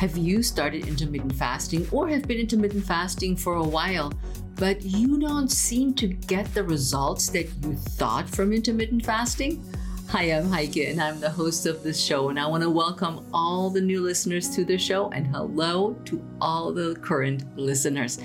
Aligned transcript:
Have 0.00 0.16
you 0.16 0.42
started 0.42 0.88
intermittent 0.88 1.34
fasting 1.34 1.86
or 1.92 2.08
have 2.08 2.22
been 2.22 2.38
intermittent 2.38 2.86
fasting 2.86 3.36
for 3.36 3.56
a 3.56 3.62
while, 3.62 4.10
but 4.54 4.80
you 4.80 5.20
don't 5.20 5.50
seem 5.50 5.92
to 5.96 6.06
get 6.06 6.54
the 6.54 6.64
results 6.64 7.28
that 7.28 7.50
you 7.62 7.74
thought 7.74 8.26
from 8.26 8.54
intermittent 8.54 9.04
fasting? 9.04 9.62
Hi, 10.08 10.32
I'm 10.32 10.48
Heike, 10.48 10.78
and 10.78 11.02
I'm 11.02 11.20
the 11.20 11.28
host 11.28 11.66
of 11.66 11.82
this 11.82 12.02
show, 12.02 12.30
and 12.30 12.40
I 12.40 12.46
want 12.46 12.62
to 12.62 12.70
welcome 12.70 13.26
all 13.34 13.68
the 13.68 13.82
new 13.82 14.00
listeners 14.00 14.48
to 14.56 14.64
the 14.64 14.78
show, 14.78 15.10
and 15.10 15.26
hello 15.26 15.92
to 16.06 16.24
all 16.40 16.72
the 16.72 16.94
current 17.02 17.44
listeners. 17.58 18.20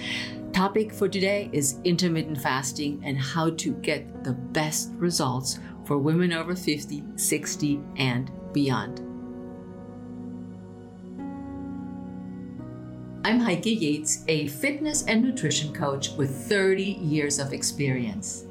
Topic 0.54 0.94
for 0.94 1.10
today 1.10 1.50
is 1.52 1.80
intermittent 1.84 2.40
fasting 2.40 3.02
and 3.04 3.18
how 3.18 3.50
to 3.50 3.74
get 3.82 4.24
the 4.24 4.32
best 4.32 4.92
results 4.94 5.60
for 5.84 5.98
women 5.98 6.32
over 6.32 6.56
50, 6.56 7.04
60, 7.18 7.82
and 7.98 8.32
beyond. 8.54 9.05
I'm 13.26 13.40
Heike 13.40 13.66
Yates, 13.66 14.24
a 14.28 14.46
fitness 14.50 15.04
and 15.08 15.24
nutrition 15.24 15.74
coach 15.74 16.12
with 16.12 16.30
30 16.48 16.84
years 16.84 17.40
of 17.40 17.54
experience. 17.54 18.46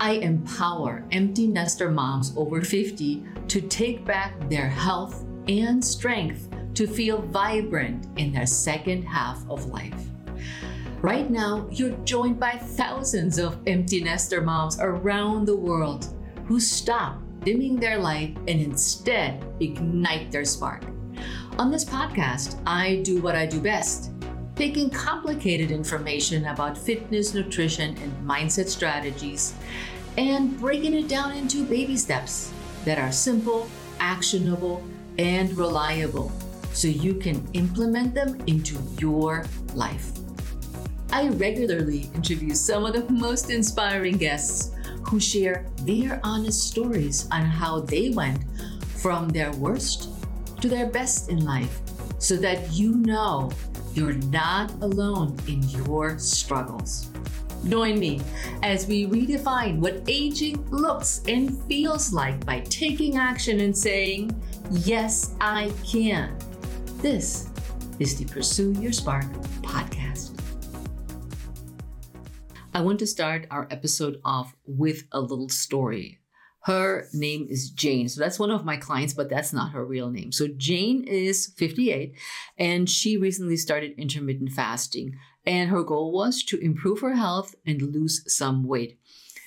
I 0.00 0.14
empower 0.14 1.04
empty 1.12 1.46
nester 1.46 1.88
moms 1.88 2.32
over 2.36 2.60
50 2.60 3.22
to 3.46 3.60
take 3.60 4.04
back 4.04 4.34
their 4.50 4.68
health 4.68 5.24
and 5.46 5.84
strength 5.84 6.48
to 6.74 6.88
feel 6.88 7.22
vibrant 7.22 8.08
in 8.18 8.32
their 8.32 8.44
second 8.44 9.04
half 9.04 9.48
of 9.48 9.66
life. 9.66 10.08
Right 11.00 11.30
now, 11.30 11.68
you're 11.70 11.96
joined 11.98 12.40
by 12.40 12.58
thousands 12.58 13.38
of 13.38 13.56
empty 13.68 14.02
nester 14.02 14.40
moms 14.40 14.80
around 14.80 15.44
the 15.44 15.56
world 15.56 16.08
who 16.46 16.58
stop 16.58 17.22
dimming 17.44 17.76
their 17.76 18.00
light 18.00 18.36
and 18.48 18.60
instead 18.60 19.44
ignite 19.60 20.32
their 20.32 20.44
spark. 20.44 20.82
On 21.58 21.72
this 21.72 21.84
podcast, 21.84 22.62
I 22.68 23.02
do 23.02 23.20
what 23.20 23.34
I 23.34 23.44
do 23.44 23.60
best 23.60 24.12
taking 24.54 24.88
complicated 24.90 25.72
information 25.72 26.46
about 26.46 26.78
fitness, 26.78 27.34
nutrition, 27.34 27.96
and 27.98 28.12
mindset 28.28 28.68
strategies 28.68 29.54
and 30.16 30.56
breaking 30.60 30.94
it 30.94 31.08
down 31.08 31.32
into 31.32 31.64
baby 31.64 31.96
steps 31.96 32.52
that 32.84 32.98
are 32.98 33.10
simple, 33.10 33.68
actionable, 33.98 34.84
and 35.18 35.56
reliable 35.56 36.30
so 36.72 36.86
you 36.86 37.14
can 37.14 37.44
implement 37.54 38.14
them 38.14 38.40
into 38.46 38.76
your 39.00 39.44
life. 39.74 40.12
I 41.10 41.28
regularly 41.28 42.08
interview 42.14 42.54
some 42.54 42.84
of 42.84 42.92
the 42.92 43.12
most 43.12 43.50
inspiring 43.50 44.16
guests 44.16 44.70
who 45.02 45.18
share 45.18 45.66
their 45.82 46.20
honest 46.22 46.68
stories 46.68 47.28
on 47.32 47.42
how 47.42 47.80
they 47.80 48.10
went 48.10 48.44
from 48.96 49.28
their 49.30 49.50
worst 49.52 50.17
to 50.60 50.68
their 50.68 50.86
best 50.86 51.28
in 51.28 51.44
life 51.44 51.80
so 52.18 52.36
that 52.36 52.72
you 52.72 52.96
know 52.96 53.50
you're 53.94 54.20
not 54.30 54.70
alone 54.82 55.36
in 55.46 55.62
your 55.70 56.18
struggles. 56.18 57.10
Join 57.66 57.98
me 57.98 58.20
as 58.62 58.86
we 58.86 59.06
redefine 59.06 59.78
what 59.78 60.02
aging 60.06 60.64
looks 60.70 61.22
and 61.26 61.60
feels 61.64 62.12
like 62.12 62.44
by 62.46 62.60
taking 62.60 63.16
action 63.16 63.60
and 63.60 63.76
saying, 63.76 64.30
Yes, 64.70 65.34
I 65.40 65.72
can. 65.84 66.36
This 66.98 67.48
is 67.98 68.16
the 68.16 68.24
Pursue 68.26 68.72
Your 68.80 68.92
Spark 68.92 69.26
podcast. 69.62 70.38
I 72.74 72.80
want 72.80 72.98
to 73.00 73.06
start 73.06 73.46
our 73.50 73.66
episode 73.70 74.20
off 74.24 74.54
with 74.66 75.04
a 75.10 75.20
little 75.20 75.48
story. 75.48 76.20
Her 76.68 77.08
name 77.14 77.46
is 77.48 77.70
Jane. 77.70 78.10
So 78.10 78.20
that's 78.20 78.38
one 78.38 78.50
of 78.50 78.62
my 78.62 78.76
clients, 78.76 79.14
but 79.14 79.30
that's 79.30 79.54
not 79.54 79.72
her 79.72 79.86
real 79.86 80.10
name. 80.10 80.32
So 80.32 80.48
Jane 80.48 81.02
is 81.02 81.46
58 81.56 82.12
and 82.58 82.90
she 82.90 83.16
recently 83.16 83.56
started 83.56 83.92
intermittent 83.96 84.52
fasting. 84.52 85.16
And 85.46 85.70
her 85.70 85.82
goal 85.82 86.12
was 86.12 86.42
to 86.42 86.58
improve 86.58 87.00
her 87.00 87.14
health 87.14 87.54
and 87.64 87.80
lose 87.80 88.22
some 88.26 88.64
weight. 88.64 88.98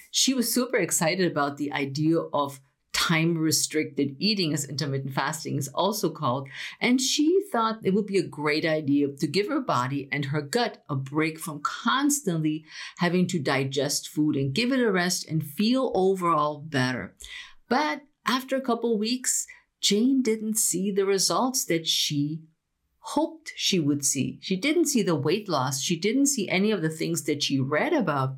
She 0.09 0.33
was 0.33 0.51
super 0.51 0.77
excited 0.77 1.31
about 1.31 1.57
the 1.57 1.71
idea 1.71 2.17
of 2.17 2.59
time 2.93 3.37
restricted 3.37 4.15
eating, 4.19 4.53
as 4.53 4.65
intermittent 4.65 5.13
fasting 5.13 5.57
is 5.57 5.67
also 5.69 6.09
called. 6.09 6.47
And 6.79 6.99
she 6.99 7.41
thought 7.51 7.79
it 7.83 7.93
would 7.93 8.05
be 8.05 8.17
a 8.17 8.23
great 8.23 8.65
idea 8.65 9.07
to 9.07 9.27
give 9.27 9.47
her 9.47 9.61
body 9.61 10.07
and 10.11 10.25
her 10.25 10.41
gut 10.41 10.83
a 10.89 10.95
break 10.95 11.39
from 11.39 11.61
constantly 11.61 12.65
having 12.97 13.27
to 13.27 13.39
digest 13.39 14.09
food 14.09 14.35
and 14.35 14.53
give 14.53 14.71
it 14.71 14.79
a 14.79 14.91
rest 14.91 15.27
and 15.27 15.43
feel 15.43 15.91
overall 15.95 16.59
better. 16.59 17.15
But 17.69 18.01
after 18.25 18.55
a 18.55 18.61
couple 18.61 18.97
weeks, 18.97 19.47
Jane 19.81 20.21
didn't 20.21 20.57
see 20.57 20.91
the 20.91 21.05
results 21.05 21.65
that 21.65 21.87
she 21.87 22.41
hoped 22.99 23.51
she 23.55 23.79
would 23.79 24.05
see. 24.05 24.37
She 24.41 24.55
didn't 24.55 24.85
see 24.85 25.01
the 25.01 25.15
weight 25.15 25.49
loss. 25.49 25.81
She 25.81 25.97
didn't 25.97 26.27
see 26.27 26.47
any 26.47 26.71
of 26.71 26.81
the 26.81 26.89
things 26.89 27.23
that 27.23 27.41
she 27.41 27.59
read 27.59 27.93
about 27.93 28.35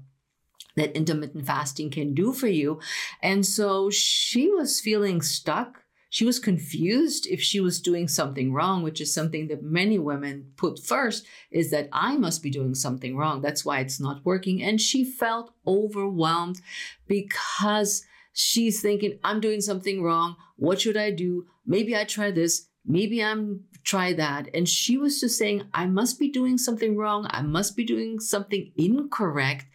that 0.75 0.95
intermittent 0.95 1.45
fasting 1.45 1.89
can 1.89 2.13
do 2.13 2.33
for 2.33 2.47
you. 2.47 2.79
And 3.21 3.45
so 3.45 3.89
she 3.89 4.49
was 4.49 4.79
feeling 4.79 5.21
stuck. 5.21 5.79
She 6.09 6.25
was 6.25 6.37
confused 6.37 7.25
if 7.27 7.41
she 7.41 7.59
was 7.59 7.81
doing 7.81 8.07
something 8.07 8.53
wrong, 8.53 8.83
which 8.83 9.01
is 9.01 9.13
something 9.13 9.47
that 9.47 9.63
many 9.63 9.97
women 9.97 10.51
put 10.57 10.77
first 10.77 11.25
is 11.51 11.71
that 11.71 11.89
I 11.91 12.17
must 12.17 12.43
be 12.43 12.51
doing 12.51 12.75
something 12.75 13.17
wrong. 13.17 13.41
That's 13.41 13.65
why 13.65 13.79
it's 13.79 13.99
not 13.99 14.23
working. 14.23 14.61
And 14.61 14.79
she 14.79 15.03
felt 15.03 15.53
overwhelmed 15.65 16.61
because 17.07 18.05
she's 18.31 18.79
thinking, 18.79 19.17
I'm 19.23 19.41
doing 19.41 19.61
something 19.61 20.03
wrong. 20.03 20.35
What 20.55 20.81
should 20.81 20.97
I 20.97 21.09
do? 21.09 21.47
Maybe 21.65 21.95
I 21.95 22.03
try 22.03 22.29
this. 22.29 22.67
Maybe 22.85 23.23
I'm 23.23 23.63
try 23.83 24.13
that. 24.13 24.49
And 24.53 24.67
she 24.67 24.97
was 24.97 25.19
just 25.19 25.37
saying, 25.37 25.63
I 25.73 25.85
must 25.85 26.19
be 26.19 26.29
doing 26.29 26.57
something 26.57 26.95
wrong. 26.95 27.27
I 27.29 27.41
must 27.41 27.75
be 27.75 27.83
doing 27.83 28.19
something 28.19 28.71
incorrect. 28.77 29.65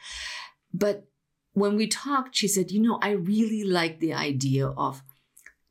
But 0.78 1.08
when 1.54 1.76
we 1.76 1.88
talked, 1.88 2.36
she 2.36 2.46
said, 2.46 2.70
you 2.70 2.80
know, 2.80 2.98
I 3.02 3.10
really 3.10 3.64
like 3.64 3.98
the 3.98 4.14
idea 4.14 4.68
of 4.68 5.02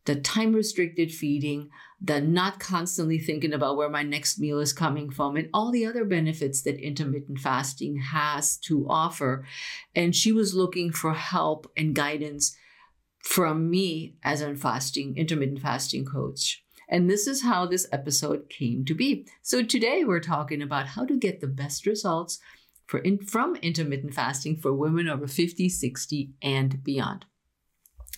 the 0.04 0.16
time 0.16 0.54
restricted 0.54 1.12
feeding, 1.12 1.70
the 2.02 2.20
not 2.22 2.60
constantly 2.60 3.20
thinking 3.20 3.54
about 3.54 3.78
where 3.78 3.90
my 3.90 4.04
next 4.04 4.40
meal 4.40 4.60
is 4.60 4.74
coming 4.74 5.10
from, 5.10 5.38
and 5.38 5.50
all 5.54 5.72
the 5.72 5.86
other 5.86 6.06
benefits 6.06 6.62
that 6.64 6.80
intermittent 6.80 7.40
fasting 7.40 7.98
has 7.98 8.58
to 8.58 8.86
offer. 8.90 9.46
And 9.96 10.16
she 10.16 10.32
was 10.32 10.54
looking 10.54 10.92
for 10.92 11.14
help 11.14 11.72
and 11.78 11.96
guidance 11.96 12.56
from 13.24 13.70
me 13.70 14.16
as 14.24 14.42
a 14.42 14.56
fasting, 14.56 15.18
intermittent 15.18 15.62
fasting 15.62 16.06
coach. 16.06 16.64
And 16.90 17.10
this 17.10 17.28
is 17.28 17.44
how 17.44 17.66
this 17.66 17.88
episode 17.92 18.50
came 18.50 18.86
to 18.86 18.94
be. 18.94 19.28
So 19.42 19.62
today 19.62 20.04
we're 20.06 20.22
talking 20.22 20.62
about 20.62 20.88
how 20.88 21.06
to 21.06 21.18
get 21.18 21.42
the 21.42 21.48
best 21.48 21.86
results 21.86 22.40
for 22.88 23.00
in, 23.00 23.20
from 23.20 23.56
intermittent 23.58 24.14
fasting 24.14 24.58
for 24.58 24.74
women 24.74 25.08
over 25.08 25.28
50, 25.28 25.70
60, 25.70 26.32
and 26.42 26.84
beyond. 26.84 27.26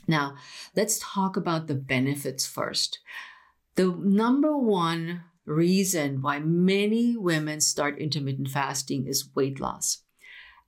Now, 0.08 0.36
let's 0.76 1.00
talk 1.00 1.36
about 1.36 1.68
the 1.68 1.76
benefits 1.76 2.46
first. 2.46 3.00
The 3.76 3.88
number 3.88 4.58
one 4.58 5.24
reason 5.46 6.22
why 6.22 6.40
many 6.40 7.18
women 7.18 7.60
start 7.60 8.00
intermittent 8.00 8.50
fasting 8.50 9.08
is 9.08 9.30
weight 9.36 9.60
loss. 9.60 10.04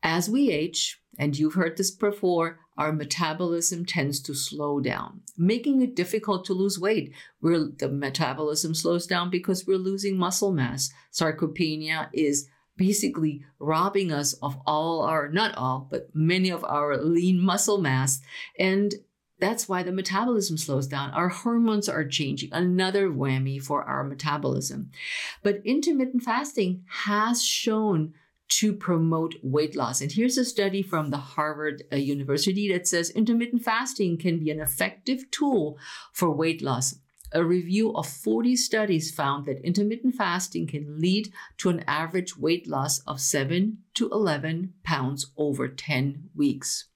As 0.04 0.30
we 0.30 0.52
age, 0.52 1.00
and 1.18 1.38
you've 1.38 1.54
heard 1.54 1.78
this 1.78 1.92
before, 1.92 2.60
our 2.78 2.92
metabolism 2.92 3.86
tends 3.86 4.20
to 4.22 4.34
slow 4.34 4.80
down, 4.80 5.22
making 5.38 5.82
it 5.82 5.96
difficult 5.96 6.46
to 6.46 6.54
lose 6.54 6.80
weight. 6.80 7.14
We're, 7.42 7.70
the 7.78 7.90
metabolism 7.90 8.74
slows 8.74 9.06
down 9.06 9.30
because 9.30 9.68
we're 9.68 9.78
losing 9.78 10.18
muscle 10.18 10.52
mass. 10.52 10.90
Sarcopenia 11.12 12.10
is 12.14 12.48
basically 12.82 13.44
robbing 13.60 14.12
us 14.12 14.34
of 14.42 14.58
all 14.66 15.02
our, 15.02 15.30
not 15.30 15.56
all, 15.56 15.88
but 15.92 16.10
many 16.16 16.50
of 16.50 16.64
our 16.64 16.98
lean 16.98 17.40
muscle 17.40 17.78
mass. 17.78 18.22
And 18.58 18.96
that's 19.40 19.70
why 19.70 19.84
the 19.84 19.92
metabolism 19.92 20.58
slows 20.58 20.88
down. 20.88 21.12
Our 21.12 21.30
hormones 21.30 21.88
are 21.88 22.04
changing, 22.04 22.50
another 22.52 23.08
whammy 23.08 23.62
for 23.62 23.84
our 23.84 24.04
metabolism. 24.04 24.90
But 25.44 25.62
intermittent 25.64 26.24
fasting 26.24 26.84
has 27.06 27.44
shown 27.44 28.16
to 28.48 28.74
promote 28.74 29.36
weight 29.44 29.76
loss. 29.76 30.02
And 30.02 30.12
here's 30.12 30.40
a 30.40 30.44
study 30.44 30.82
from 30.82 31.12
the 31.12 31.18
Harvard 31.18 31.84
uh, 31.94 31.98
University 31.98 32.72
that 32.74 32.88
says 32.88 33.12
intermittent 33.12 33.64
fasting 33.64 34.18
can 34.18 34.40
be 34.40 34.50
an 34.50 34.60
effective 34.60 35.30
tool 35.30 35.78
for 36.12 36.32
weight 36.32 36.64
loss. 36.64 36.96
A 37.34 37.44
review 37.44 37.94
of 37.94 38.08
40 38.08 38.56
studies 38.58 39.12
found 39.12 39.46
that 39.46 39.66
intermittent 39.66 40.16
fasting 40.16 40.68
can 40.68 41.00
lead 41.00 41.32
to 41.58 41.70
an 41.70 41.84
average 41.88 42.38
weight 42.38 42.68
loss 42.68 43.00
of 43.08 43.22
7 43.22 43.78
to 43.94 44.10
11 44.10 44.74
pounds 44.84 45.32
over 45.38 45.68
10 45.70 46.30
weeks. 46.36 46.90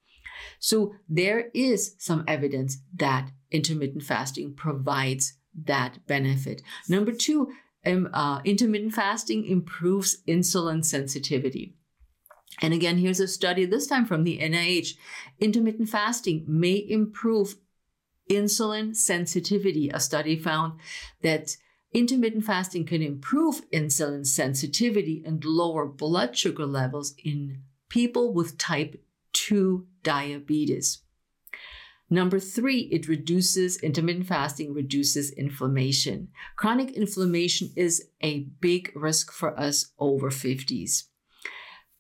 So 0.60 0.94
there 1.08 1.50
is 1.54 1.96
some 2.00 2.26
evidence 2.28 2.80
that 2.94 3.32
intermittent 3.52 4.04
fasting 4.04 4.54
provides 4.56 5.38
that 5.64 6.06
benefit. 6.06 6.62
Number 6.90 7.14
two, 7.14 7.50
um, 7.86 8.10
uh, 8.14 8.42
intermittent 8.44 8.94
fasting 8.94 9.46
improves 9.46 10.18
insulin 10.28 10.84
sensitivity. 10.84 11.76
And 12.62 12.74
again, 12.74 12.98
here's 12.98 13.20
a 13.20 13.28
study, 13.28 13.66
this 13.66 13.88
time 13.88 14.06
from 14.06 14.24
the 14.24 14.40
NIH. 14.40 14.96
Intermittent 15.40 15.90
fasting 15.90 16.46
may 16.48 16.86
improve 16.88 17.56
insulin 18.30 18.96
sensitivity. 18.96 19.90
A 19.90 20.00
study 20.00 20.38
found 20.38 20.80
that 21.22 21.58
intermittent 21.94 22.46
fasting 22.46 22.86
can 22.86 23.02
improve 23.02 23.70
insulin 23.72 24.26
sensitivity 24.26 25.24
and 25.26 25.44
lower 25.46 25.86
blood 25.86 26.38
sugar 26.38 26.66
levels 26.66 27.14
in 27.24 27.62
people 27.90 28.34
with 28.34 28.58
type 28.58 29.02
2 29.34 29.88
diabetes. 30.04 31.02
Number 32.10 32.40
three, 32.40 32.82
it 32.92 33.08
reduces 33.08 33.78
intermittent 33.78 34.28
fasting, 34.28 34.74
reduces 34.74 35.32
inflammation. 35.32 36.28
Chronic 36.56 36.92
inflammation 36.92 37.72
is 37.76 38.10
a 38.22 38.48
big 38.62 38.92
risk 38.96 39.32
for 39.32 39.60
us 39.60 39.92
over 39.98 40.30
50s. 40.30 41.06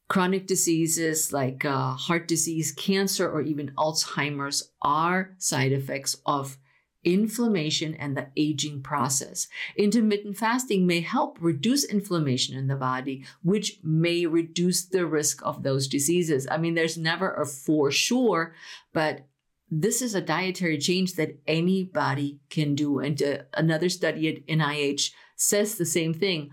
Chronic 0.08 0.46
diseases 0.46 1.34
like 1.34 1.66
uh, 1.66 1.92
heart 1.92 2.28
disease, 2.28 2.72
cancer, 2.72 3.30
or 3.30 3.42
even 3.42 3.72
Alzheimer's 3.78 4.72
are 4.82 5.36
side 5.40 5.72
effects 5.72 6.16
of 6.26 6.58
inflammation 7.06 7.94
and 7.96 8.18
the 8.18 8.28
aging 8.36 8.82
process. 8.82 9.48
Intermittent 9.78 10.38
fasting 10.38 10.86
may 10.86 11.02
help 11.02 11.38
reduce 11.40 11.86
inflammation 11.86 12.58
in 12.58 12.68
the 12.68 12.76
body, 12.76 13.24
which 13.44 13.80
may 13.84 14.26
reduce 14.26 14.84
the 14.84 15.06
risk 15.06 15.46
of 15.46 15.64
those 15.64 15.88
diseases. 15.88 16.48
I 16.50 16.58
mean, 16.58 16.74
there's 16.74 16.98
never 16.98 17.32
a 17.32 17.46
for 17.46 17.92
sure, 17.92 18.54
but 18.92 19.28
this 19.70 20.02
is 20.02 20.14
a 20.14 20.22
dietary 20.22 20.78
change 20.78 21.14
that 21.14 21.40
anybody 21.48 22.40
can 22.50 22.76
do. 22.76 23.00
And 23.00 23.22
uh, 23.22 23.38
another 23.54 23.90
study 23.90 24.28
at 24.28 24.46
NIH 24.48 25.12
says 25.36 25.76
the 25.76 25.86
same 25.86 26.14
thing 26.14 26.52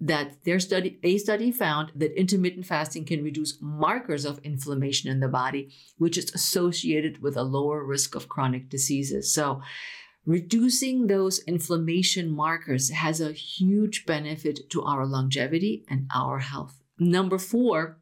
that 0.00 0.44
their 0.44 0.60
study, 0.60 0.98
a 1.02 1.18
study 1.18 1.50
found 1.50 1.92
that 1.96 2.18
intermittent 2.18 2.66
fasting 2.66 3.04
can 3.04 3.22
reduce 3.22 3.58
markers 3.60 4.24
of 4.24 4.38
inflammation 4.44 5.10
in 5.10 5.20
the 5.20 5.28
body, 5.28 5.72
which 5.96 6.16
is 6.16 6.32
associated 6.32 7.20
with 7.20 7.36
a 7.36 7.42
lower 7.42 7.84
risk 7.84 8.14
of 8.14 8.28
chronic 8.28 8.68
diseases. 8.68 9.32
So, 9.32 9.60
reducing 10.24 11.06
those 11.06 11.40
inflammation 11.44 12.30
markers 12.30 12.90
has 12.90 13.20
a 13.20 13.32
huge 13.32 14.06
benefit 14.06 14.70
to 14.70 14.82
our 14.82 15.04
longevity 15.06 15.84
and 15.88 16.08
our 16.14 16.38
health. 16.38 16.80
Number 16.98 17.38
four, 17.38 17.98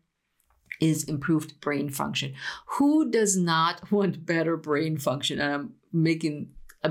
is 0.81 1.05
improved 1.05 1.61
brain 1.61 1.89
function. 1.89 2.35
Who 2.79 3.11
does 3.11 3.37
not 3.37 3.91
want 3.91 4.27
better 4.27 4.57
brain 4.57 4.99
function? 4.99 5.41
And 5.41 5.55
I'm 5.55 5.73
making, 5.93 6.51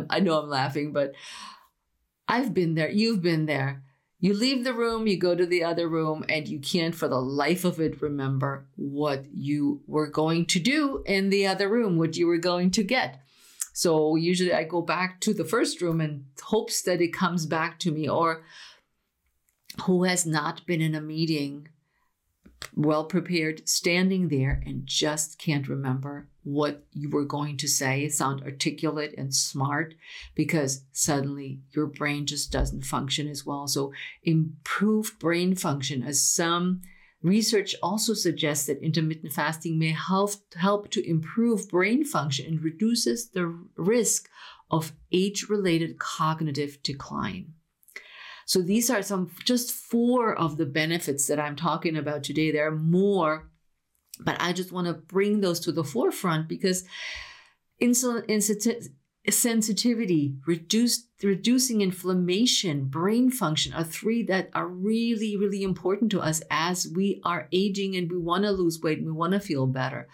I 0.09 0.19
know 0.19 0.39
I'm 0.39 0.49
laughing, 0.49 0.91
but 0.91 1.13
I've 2.27 2.53
been 2.53 2.75
there. 2.75 2.89
You've 2.89 3.21
been 3.21 3.45
there. 3.45 3.83
You 4.19 4.33
leave 4.33 4.63
the 4.63 4.73
room, 4.73 5.07
you 5.07 5.17
go 5.17 5.35
to 5.35 5.45
the 5.45 5.63
other 5.63 5.87
room, 5.87 6.25
and 6.29 6.47
you 6.47 6.59
can't 6.59 6.95
for 6.95 7.07
the 7.07 7.21
life 7.21 7.65
of 7.65 7.79
it 7.79 8.01
remember 8.01 8.67
what 8.75 9.25
you 9.33 9.81
were 9.87 10.07
going 10.07 10.45
to 10.47 10.59
do 10.59 11.03
in 11.05 11.29
the 11.29 11.45
other 11.45 11.69
room, 11.69 11.97
what 11.97 12.15
you 12.15 12.27
were 12.27 12.37
going 12.37 12.71
to 12.71 12.83
get. 12.83 13.21
So 13.73 14.15
usually 14.15 14.53
I 14.53 14.63
go 14.63 14.81
back 14.81 15.19
to 15.21 15.33
the 15.33 15.43
first 15.43 15.81
room 15.81 15.99
and 15.99 16.25
hopes 16.41 16.81
that 16.83 17.01
it 17.01 17.09
comes 17.09 17.45
back 17.45 17.77
to 17.79 17.91
me. 17.91 18.07
Or 18.07 18.43
who 19.83 20.05
has 20.05 20.25
not 20.25 20.65
been 20.65 20.81
in 20.81 20.95
a 20.95 21.01
meeting 21.01 21.67
well 22.75 23.05
prepared, 23.05 23.67
standing 23.67 24.27
there 24.27 24.61
and 24.65 24.85
just 24.85 25.39
can't 25.39 25.67
remember 25.67 26.29
what 26.43 26.85
you 26.91 27.09
were 27.09 27.25
going 27.25 27.57
to 27.57 27.67
say, 27.67 28.07
sound 28.09 28.43
articulate 28.43 29.13
and 29.17 29.33
smart 29.33 29.95
because 30.35 30.83
suddenly 30.91 31.61
your 31.71 31.87
brain 31.87 32.25
just 32.25 32.51
doesn't 32.51 32.85
function 32.85 33.27
as 33.27 33.45
well. 33.45 33.67
So, 33.67 33.93
improved 34.23 35.19
brain 35.19 35.55
function, 35.55 36.03
as 36.03 36.25
some 36.25 36.81
research 37.21 37.75
also 37.81 38.13
suggests 38.13 38.67
that 38.67 38.83
intermittent 38.83 39.33
fasting 39.33 39.79
may 39.79 39.91
help, 39.91 40.31
help 40.55 40.91
to 40.91 41.09
improve 41.09 41.69
brain 41.69 42.05
function 42.05 42.45
and 42.45 42.63
reduces 42.63 43.29
the 43.31 43.47
risk 43.75 44.29
of 44.69 44.93
age 45.11 45.47
related 45.49 45.97
cognitive 45.97 46.81
decline. 46.83 47.53
So 48.45 48.61
these 48.61 48.89
are 48.89 49.01
some 49.01 49.31
just 49.43 49.71
four 49.71 50.35
of 50.37 50.57
the 50.57 50.65
benefits 50.65 51.27
that 51.27 51.39
I'm 51.39 51.55
talking 51.55 51.97
about 51.97 52.23
today. 52.23 52.51
There 52.51 52.67
are 52.67 52.75
more, 52.75 53.49
but 54.19 54.37
I 54.39 54.53
just 54.53 54.71
want 54.71 54.87
to 54.87 54.93
bring 54.93 55.41
those 55.41 55.59
to 55.61 55.71
the 55.71 55.83
forefront 55.83 56.47
because 56.47 56.83
insulin 57.81 58.29
sensitivity, 59.29 60.35
reduced, 60.45 61.07
reducing 61.23 61.81
inflammation, 61.81 62.85
brain 62.85 63.31
function 63.31 63.73
are 63.73 63.83
three 63.83 64.23
that 64.23 64.49
are 64.53 64.67
really, 64.67 65.35
really 65.35 65.63
important 65.63 66.11
to 66.11 66.21
us 66.21 66.41
as 66.51 66.87
we 66.95 67.21
are 67.23 67.47
aging 67.51 67.95
and 67.95 68.11
we 68.11 68.17
want 68.17 68.43
to 68.43 68.51
lose 68.51 68.81
weight 68.81 68.99
and 68.99 69.07
we 69.07 69.13
want 69.13 69.33
to 69.33 69.39
feel 69.39 69.65
better, 69.65 70.07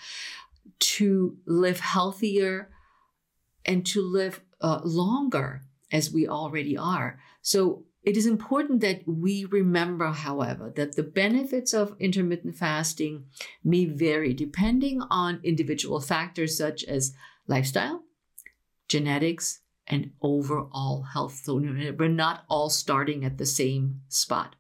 to 0.80 1.38
live 1.46 1.82
healthier 1.82 2.70
and 3.66 3.86
to 3.86 4.02
live 4.02 4.42
uh, 4.62 4.80
longer 4.84 5.62
as 5.92 6.12
we 6.12 6.28
already 6.28 6.78
are. 6.78 7.20
So 7.42 7.84
it 8.04 8.18
is 8.18 8.26
important 8.26 8.82
that 8.82 9.02
we 9.06 9.46
remember, 9.46 10.08
however, 10.08 10.72
that 10.76 10.96
the 10.96 11.04
benefits 11.04 11.74
of 11.74 11.96
intermittent 12.00 12.56
fasting 12.56 13.26
may 13.64 13.86
vary 13.86 14.34
depending 14.34 15.02
on 15.10 15.40
individual 15.44 16.00
factors 16.00 16.58
such 16.58 16.84
as 16.86 17.14
lifestyle, 17.48 18.04
genetics, 18.88 19.60
and 19.88 20.12
overall 20.22 21.04
health. 21.14 21.42
So 21.44 21.56
we're 21.56 22.08
not 22.08 22.44
all 22.50 22.70
starting 22.70 23.24
at 23.24 23.38
the 23.38 23.46
same 23.46 24.02
spot. 24.08 24.56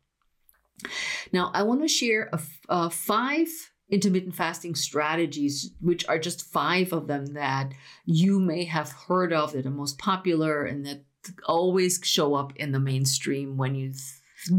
Now, 1.32 1.52
I 1.54 1.64
want 1.64 1.82
to 1.82 1.88
share 1.88 2.30
a, 2.34 2.40
a 2.70 2.74
uh, 2.74 2.90
five 2.90 3.48
intermittent 3.90 4.36
fasting 4.36 4.74
strategies, 4.74 5.72
which 5.82 6.08
are 6.08 6.18
just 6.18 6.50
five 6.50 6.94
of 6.94 7.08
them 7.08 7.34
that 7.34 7.74
you 8.06 8.40
may 8.40 8.64
have 8.64 8.92
heard 8.92 9.34
of 9.34 9.52
that 9.52 9.66
are 9.66 9.72
most 9.72 9.98
popular 10.00 10.64
and 10.64 10.86
that 10.86 11.04
always 11.45 12.00
show 12.03 12.33
up 12.33 12.53
in 12.56 12.71
the 12.71 12.79
mainstream 12.79 13.57
when 13.57 13.75
you 13.75 13.94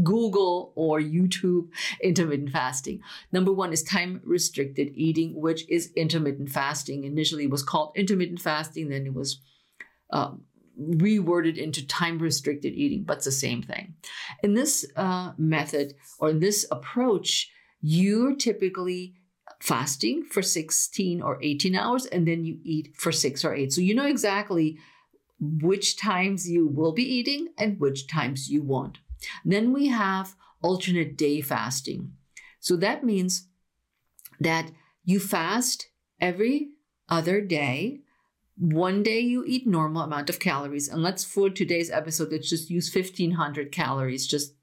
Google 0.03 0.71
or 0.75 0.99
YouTube 0.99 1.67
intermittent 2.01 2.51
fasting. 2.51 3.01
Number 3.31 3.51
one 3.51 3.73
is 3.73 3.83
time 3.83 4.21
restricted 4.23 4.91
eating, 4.95 5.39
which 5.39 5.69
is 5.69 5.91
intermittent 5.95 6.49
fasting. 6.49 7.03
Initially, 7.03 7.45
it 7.45 7.49
was 7.49 7.63
called 7.63 7.91
intermittent 7.95 8.41
fasting, 8.41 8.89
then 8.89 9.05
it 9.05 9.13
was 9.13 9.41
uh, 10.11 10.31
reworded 10.79 11.57
into 11.57 11.85
time 11.85 12.19
restricted 12.19 12.73
eating, 12.73 13.03
but 13.03 13.17
it's 13.17 13.25
the 13.25 13.31
same 13.31 13.61
thing. 13.61 13.95
In 14.41 14.53
this 14.53 14.85
uh, 14.95 15.33
method 15.37 15.93
or 16.19 16.29
in 16.29 16.39
this 16.39 16.65
approach, 16.71 17.49
you're 17.81 18.35
typically 18.35 19.15
fasting 19.59 20.23
for 20.23 20.41
16 20.41 21.21
or 21.21 21.39
18 21.41 21.75
hours 21.75 22.05
and 22.07 22.27
then 22.27 22.43
you 22.43 22.57
eat 22.63 22.93
for 22.95 23.11
six 23.11 23.45
or 23.45 23.53
eight. 23.53 23.71
So 23.71 23.81
you 23.81 23.95
know 23.95 24.05
exactly 24.05 24.77
which 25.61 25.97
times 25.97 26.49
you 26.49 26.67
will 26.67 26.93
be 26.93 27.03
eating 27.03 27.49
and 27.57 27.79
which 27.79 28.07
times 28.07 28.49
you 28.49 28.61
won't. 28.61 28.99
Then 29.45 29.73
we 29.73 29.87
have 29.87 30.35
alternate 30.61 31.17
day 31.17 31.41
fasting. 31.41 32.13
So 32.59 32.75
that 32.77 33.03
means 33.03 33.47
that 34.39 34.71
you 35.03 35.19
fast 35.19 35.87
every 36.19 36.69
other 37.09 37.41
day. 37.41 38.01
One 38.57 39.03
day 39.03 39.19
you 39.19 39.43
eat 39.45 39.67
normal 39.67 40.03
amount 40.03 40.29
of 40.29 40.39
calories. 40.39 40.87
And 40.87 41.01
let's 41.01 41.23
for 41.23 41.49
today's 41.49 41.91
episode, 41.91 42.31
let's 42.31 42.49
just 42.49 42.69
use 42.69 42.93
1500 42.93 43.71
calories 43.71 44.27
just 44.27 44.53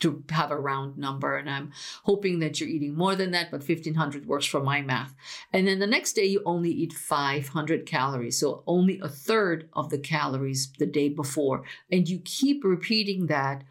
to 0.00 0.22
have 0.30 0.50
a 0.50 0.58
round 0.58 0.98
number. 0.98 1.36
And 1.36 1.48
I'm 1.48 1.72
hoping 2.04 2.38
that 2.40 2.60
you're 2.60 2.68
eating 2.68 2.94
more 2.94 3.14
than 3.14 3.30
that, 3.32 3.50
but 3.50 3.66
1500 3.66 4.26
works 4.26 4.46
for 4.46 4.60
my 4.60 4.82
math. 4.82 5.14
And 5.52 5.66
then 5.66 5.78
the 5.78 5.86
next 5.86 6.12
day, 6.12 6.24
you 6.24 6.42
only 6.44 6.70
eat 6.70 6.92
500 6.92 7.86
calories. 7.86 8.38
So 8.38 8.62
only 8.66 9.00
a 9.00 9.08
third 9.08 9.68
of 9.72 9.90
the 9.90 9.98
calories 9.98 10.72
the 10.78 10.86
day 10.86 11.08
before. 11.08 11.64
And 11.90 12.08
you 12.08 12.20
keep 12.24 12.64
repeating 12.64 13.26
that, 13.26 13.64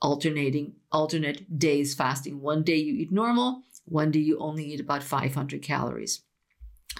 alternating, 0.00 0.74
alternate 0.90 1.58
days 1.58 1.94
fasting. 1.94 2.40
One 2.40 2.62
day 2.62 2.76
you 2.76 2.94
eat 2.94 3.12
normal, 3.12 3.62
one 3.84 4.10
day 4.10 4.20
you 4.20 4.38
only 4.38 4.64
eat 4.64 4.80
about 4.80 5.02
500 5.02 5.62
calories. 5.62 6.22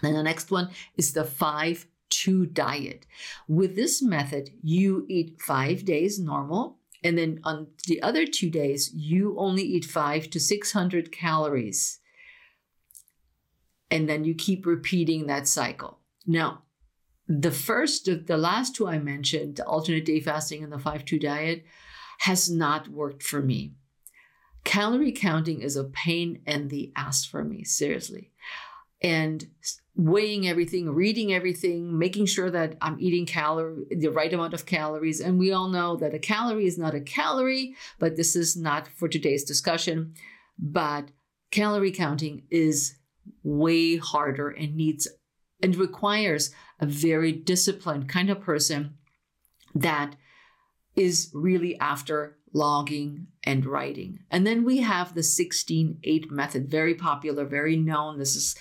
Then 0.00 0.14
the 0.14 0.23
next 0.23 0.50
one 0.50 0.71
is 0.97 1.12
the 1.12 1.25
5 1.25 1.87
2 2.12 2.47
diet. 2.47 3.07
With 3.49 3.75
this 3.75 4.02
method, 4.02 4.50
you 4.62 5.07
eat 5.09 5.41
five 5.41 5.85
days 5.85 6.19
normal, 6.19 6.79
and 7.04 7.18
then 7.18 7.40
on 7.44 7.68
the 7.87 8.00
other 8.02 8.26
two 8.26 8.50
days, 8.50 8.92
you 8.94 9.37
only 9.38 9.62
eat 9.62 9.85
five 9.85 10.30
to 10.30 10.40
600 10.40 11.11
calories. 11.11 11.99
And 13.90 14.09
then 14.09 14.25
you 14.25 14.35
keep 14.35 14.64
repeating 14.64 15.26
that 15.26 15.49
cycle. 15.49 15.99
Now, 16.26 16.62
the 17.28 17.50
first, 17.50 18.09
the 18.26 18.37
last 18.37 18.76
two 18.76 18.87
I 18.87 18.99
mentioned, 18.99 19.56
the 19.56 19.66
alternate 19.66 20.04
day 20.04 20.21
fasting 20.21 20.62
and 20.62 20.73
the 20.73 20.78
5 20.78 21.04
2 21.04 21.18
diet, 21.18 21.64
has 22.21 22.50
not 22.50 22.88
worked 22.88 23.23
for 23.23 23.42
me. 23.42 23.75
Calorie 24.64 25.12
counting 25.12 25.61
is 25.61 25.76
a 25.76 25.85
pain 25.85 26.40
in 26.47 26.68
the 26.68 26.92
ass 26.94 27.25
for 27.25 27.42
me, 27.42 27.64
seriously. 27.64 28.30
And 29.00 29.49
weighing 29.95 30.49
everything, 30.49 30.91
reading 30.91 31.33
everything, 31.33 31.99
making 31.99 32.27
sure 32.27 32.51
that 32.51 32.77
I'm 32.81 32.97
eating 32.99 33.27
calorie 33.27 33.85
the 33.91 34.09
right 34.09 34.33
amount 34.33 34.55
of 34.55 34.65
calories. 34.65 35.21
And 35.21 35.39
we 35.39 35.53
all 35.53 35.69
know 35.69 35.97
that 35.97 36.15
a 36.15 36.19
calorie 36.19 36.67
is 36.67 36.79
not 36.79 36.95
a 36.95 37.01
calorie, 37.01 37.75
but 37.99 38.17
this 38.17 38.35
is 38.35 38.57
not 38.57 38.89
for 38.89 39.09
today's 39.09 39.45
discussion. 39.45 40.15
But 40.59 41.11
calorie 41.51 41.93
counting 41.93 42.45
is 42.51 42.97
way 43.43 43.97
harder 43.97 44.49
and 44.49 44.75
needs 44.75 45.09
and 45.63 45.77
requires 45.77 46.51
a 46.81 46.87
very 46.87 47.31
disciplined 47.31 48.09
kind 48.09 48.31
of 48.31 48.41
person 48.41 48.97
that 49.75 50.17
is 50.97 51.31
really 51.33 51.79
after 51.79 52.39
logging 52.53 53.27
and 53.45 53.65
writing. 53.65 54.19
And 54.31 54.47
then 54.47 54.65
we 54.65 54.79
have 54.79 55.15
the 55.15 55.23
16 55.23 55.99
8 56.03 56.31
method, 56.31 56.71
very 56.71 56.95
popular, 56.95 57.45
very 57.45 57.77
known. 57.77 58.19
This 58.19 58.37
is 58.37 58.57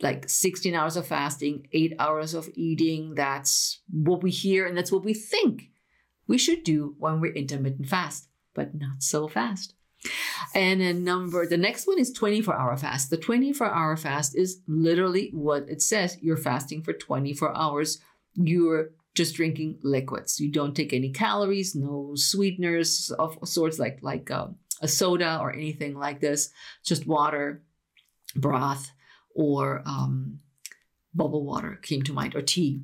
like 0.00 0.28
16 0.28 0.74
hours 0.74 0.96
of 0.96 1.06
fasting, 1.06 1.66
eight 1.72 1.94
hours 1.98 2.34
of 2.34 2.48
eating. 2.54 3.14
That's 3.14 3.80
what 3.90 4.22
we 4.22 4.30
hear 4.30 4.66
and 4.66 4.76
that's 4.76 4.92
what 4.92 5.04
we 5.04 5.14
think 5.14 5.70
we 6.26 6.38
should 6.38 6.62
do 6.62 6.94
when 6.98 7.20
we're 7.20 7.32
intermittent 7.32 7.88
fast, 7.88 8.28
but 8.54 8.74
not 8.74 9.02
so 9.02 9.26
fast. 9.26 9.74
And 10.54 10.80
a 10.80 10.94
number, 10.94 11.46
the 11.46 11.56
next 11.56 11.88
one 11.88 11.98
is 11.98 12.12
24 12.12 12.54
hour 12.54 12.76
fast. 12.76 13.10
The 13.10 13.16
24 13.16 13.66
hour 13.66 13.96
fast 13.96 14.36
is 14.36 14.60
literally 14.68 15.30
what 15.32 15.68
it 15.68 15.82
says. 15.82 16.18
You're 16.20 16.36
fasting 16.36 16.82
for 16.82 16.92
24 16.92 17.56
hours. 17.56 17.98
You're 18.34 18.90
just 19.14 19.34
drinking 19.34 19.80
liquids. 19.82 20.38
You 20.38 20.52
don't 20.52 20.76
take 20.76 20.92
any 20.92 21.10
calories, 21.10 21.74
no 21.74 22.12
sweeteners 22.14 23.10
of 23.18 23.36
sorts 23.48 23.80
like 23.80 23.98
like 24.02 24.30
uh, 24.30 24.48
a 24.80 24.86
soda 24.86 25.38
or 25.40 25.52
anything 25.52 25.98
like 25.98 26.20
this. 26.20 26.50
Just 26.84 27.06
water, 27.06 27.62
broth, 28.36 28.92
or 29.38 29.82
um, 29.86 30.40
bubble 31.14 31.44
water 31.44 31.78
came 31.80 32.02
to 32.02 32.12
mind, 32.12 32.34
or 32.34 32.42
tea. 32.42 32.82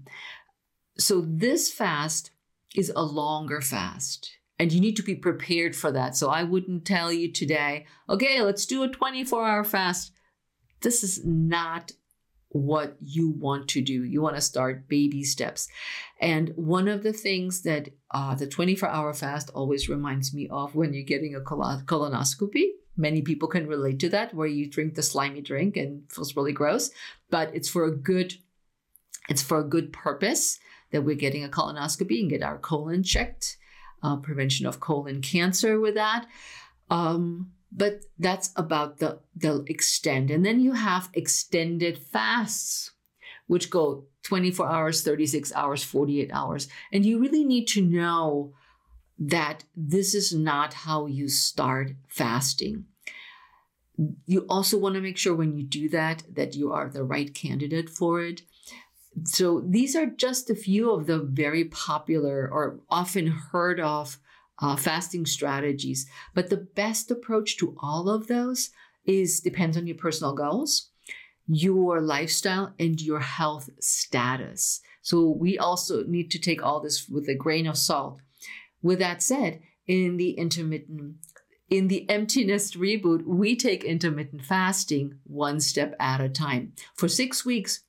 So 0.96 1.20
this 1.26 1.70
fast 1.70 2.30
is 2.76 2.92
a 2.94 3.02
longer 3.02 3.60
fast. 3.60 4.30
And 4.56 4.72
you 4.72 4.80
need 4.80 4.94
to 4.96 5.02
be 5.02 5.16
prepared 5.16 5.74
for 5.74 5.90
that. 5.90 6.16
So 6.16 6.30
I 6.30 6.44
wouldn't 6.44 6.84
tell 6.84 7.12
you 7.12 7.32
today, 7.32 7.86
okay, 8.08 8.40
let's 8.40 8.66
do 8.66 8.84
a 8.84 8.88
24 8.88 9.44
hour 9.44 9.64
fast. 9.64 10.12
This 10.80 11.02
is 11.02 11.24
not 11.24 11.90
what 12.50 12.96
you 13.00 13.30
want 13.30 13.66
to 13.70 13.82
do. 13.82 14.04
You 14.04 14.22
want 14.22 14.36
to 14.36 14.40
start 14.40 14.88
baby 14.88 15.24
steps. 15.24 15.66
And 16.20 16.52
one 16.54 16.86
of 16.86 17.02
the 17.02 17.12
things 17.12 17.62
that 17.62 17.88
uh, 18.12 18.36
the 18.36 18.46
24 18.46 18.88
hour 18.88 19.12
fast 19.12 19.50
always 19.56 19.88
reminds 19.88 20.32
me 20.32 20.46
of 20.48 20.76
when 20.76 20.94
you're 20.94 21.02
getting 21.02 21.34
a 21.34 21.40
colonoscopy, 21.40 22.66
many 22.96 23.22
people 23.22 23.48
can 23.48 23.66
relate 23.66 23.98
to 24.00 24.08
that, 24.10 24.34
where 24.34 24.46
you 24.46 24.68
drink 24.68 24.94
the 24.94 25.02
slimy 25.02 25.40
drink 25.40 25.76
and 25.76 26.10
feels 26.10 26.36
really 26.36 26.52
gross, 26.52 26.90
but 27.30 27.54
it's 27.54 27.68
for 27.68 27.84
a 27.84 27.96
good, 27.96 28.34
it's 29.28 29.42
for 29.42 29.58
a 29.58 29.64
good 29.64 29.92
purpose 29.92 30.58
that 30.92 31.02
we're 31.02 31.16
getting 31.16 31.44
a 31.44 31.48
colonoscopy 31.48 32.20
and 32.20 32.30
get 32.30 32.42
our 32.42 32.58
colon 32.58 33.02
checked, 33.02 33.56
uh, 34.02 34.16
prevention 34.16 34.66
of 34.66 34.80
colon 34.80 35.20
cancer 35.20 35.80
with 35.80 35.94
that. 35.94 36.26
Um, 36.90 37.50
but 37.72 38.04
that's 38.18 38.52
about 38.54 38.98
the, 38.98 39.18
the 39.34 39.64
extent. 39.66 40.30
And 40.30 40.46
then 40.46 40.60
you 40.60 40.72
have 40.72 41.10
extended 41.14 41.98
fasts, 41.98 42.92
which 43.46 43.70
go 43.70 44.04
24 44.22 44.68
hours, 44.68 45.02
36 45.02 45.52
hours, 45.54 45.82
48 45.82 46.30
hours. 46.32 46.68
And 46.92 47.04
you 47.04 47.18
really 47.18 47.44
need 47.44 47.66
to 47.68 47.82
know 47.82 48.54
that 49.18 49.64
this 49.76 50.14
is 50.14 50.32
not 50.34 50.74
how 50.74 51.06
you 51.06 51.28
start 51.28 51.92
fasting. 52.08 52.86
You 54.26 54.44
also 54.48 54.78
want 54.78 54.96
to 54.96 55.00
make 55.00 55.16
sure 55.16 55.34
when 55.34 55.56
you 55.56 55.64
do 55.64 55.88
that 55.90 56.24
that 56.34 56.54
you 56.54 56.72
are 56.72 56.88
the 56.88 57.04
right 57.04 57.32
candidate 57.32 57.88
for 57.88 58.22
it. 58.22 58.42
So 59.22 59.60
these 59.60 59.94
are 59.94 60.06
just 60.06 60.50
a 60.50 60.56
few 60.56 60.90
of 60.90 61.06
the 61.06 61.20
very 61.20 61.66
popular 61.66 62.48
or 62.50 62.80
often 62.90 63.28
heard 63.28 63.78
of 63.78 64.18
uh, 64.58 64.76
fasting 64.76 65.26
strategies. 65.26 66.06
But 66.34 66.50
the 66.50 66.56
best 66.56 67.10
approach 67.10 67.56
to 67.58 67.76
all 67.80 68.08
of 68.08 68.26
those 68.26 68.70
is 69.04 69.40
depends 69.40 69.76
on 69.76 69.86
your 69.86 69.96
personal 69.96 70.34
goals, 70.34 70.90
your 71.46 72.00
lifestyle, 72.00 72.74
and 72.78 73.00
your 73.00 73.20
health 73.20 73.70
status. 73.78 74.80
So 75.02 75.28
we 75.28 75.58
also 75.58 76.02
need 76.04 76.30
to 76.32 76.38
take 76.38 76.62
all 76.62 76.80
this 76.80 77.08
with 77.08 77.28
a 77.28 77.34
grain 77.34 77.66
of 77.66 77.76
salt. 77.76 78.20
With 78.84 78.98
that 78.98 79.22
said, 79.22 79.62
in 79.86 80.18
the 80.18 80.32
intermittent 80.32 81.16
in 81.70 81.88
the 81.88 82.08
empty 82.10 82.44
nest 82.44 82.78
reboot, 82.78 83.24
we 83.24 83.56
take 83.56 83.82
intermittent 83.82 84.44
fasting 84.44 85.18
one 85.24 85.58
step 85.58 85.96
at 85.98 86.20
a 86.20 86.28
time. 86.28 86.74
For 86.94 87.08
six 87.08 87.46
weeks, 87.46 87.80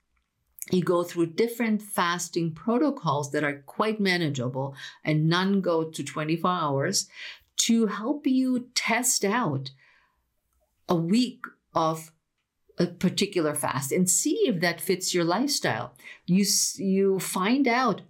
you 0.71 0.81
go 0.81 1.03
through 1.03 1.33
different 1.33 1.81
fasting 1.81 2.53
protocols 2.53 3.31
that 3.31 3.43
are 3.43 3.61
quite 3.65 3.99
manageable 3.99 4.73
and 5.03 5.27
none 5.27 5.59
go 5.59 5.83
to 5.83 6.01
24 6.01 6.49
hours 6.49 7.09
to 7.57 7.87
help 7.87 8.25
you 8.25 8.69
test 8.73 9.25
out 9.25 9.71
a 10.87 10.95
week 10.95 11.43
of 11.73 12.13
a 12.79 12.87
particular 12.87 13.53
fast 13.53 13.91
and 13.91 14.09
see 14.09 14.35
if 14.47 14.61
that 14.61 14.79
fits 14.79 15.13
your 15.13 15.25
lifestyle. 15.25 15.93
You 16.25 16.45
you 16.77 17.19
find 17.19 17.67
out 17.67 18.01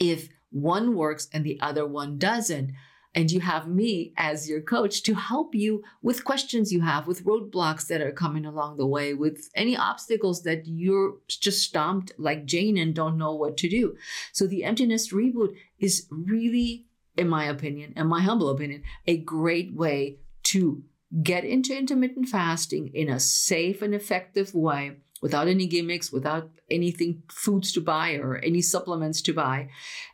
if 0.00 0.28
one 0.54 0.94
works 0.94 1.28
and 1.32 1.44
the 1.44 1.60
other 1.60 1.86
one 1.86 2.16
doesn't. 2.16 2.72
And 3.16 3.30
you 3.30 3.40
have 3.40 3.68
me 3.68 4.12
as 4.16 4.48
your 4.48 4.60
coach 4.60 5.02
to 5.04 5.14
help 5.14 5.54
you 5.54 5.84
with 6.02 6.24
questions 6.24 6.72
you 6.72 6.80
have, 6.80 7.06
with 7.06 7.24
roadblocks 7.24 7.86
that 7.86 8.00
are 8.00 8.10
coming 8.10 8.44
along 8.44 8.76
the 8.76 8.86
way, 8.86 9.14
with 9.14 9.50
any 9.54 9.76
obstacles 9.76 10.42
that 10.42 10.66
you're 10.66 11.16
just 11.28 11.62
stomped 11.62 12.12
like 12.18 12.44
Jane 12.44 12.76
and 12.76 12.92
don't 12.92 13.18
know 13.18 13.32
what 13.32 13.56
to 13.58 13.68
do. 13.68 13.96
So 14.32 14.46
the 14.46 14.64
Empty 14.64 14.86
Nest 14.86 15.12
Reboot 15.12 15.54
is 15.78 16.08
really, 16.10 16.86
in 17.16 17.28
my 17.28 17.44
opinion, 17.44 17.92
in 17.94 18.08
my 18.08 18.20
humble 18.20 18.48
opinion, 18.48 18.82
a 19.06 19.16
great 19.16 19.74
way 19.74 20.18
to 20.44 20.82
get 21.22 21.44
into 21.44 21.76
intermittent 21.76 22.28
fasting 22.28 22.90
in 22.94 23.08
a 23.08 23.20
safe 23.20 23.80
and 23.80 23.94
effective 23.94 24.54
way 24.54 24.96
without 25.24 25.48
any 25.48 25.66
gimmicks, 25.66 26.12
without 26.12 26.50
anything 26.70 27.22
foods 27.30 27.72
to 27.72 27.80
buy 27.80 28.12
or 28.16 28.36
any 28.36 28.60
supplements 28.60 29.22
to 29.22 29.32
buy, 29.32 29.66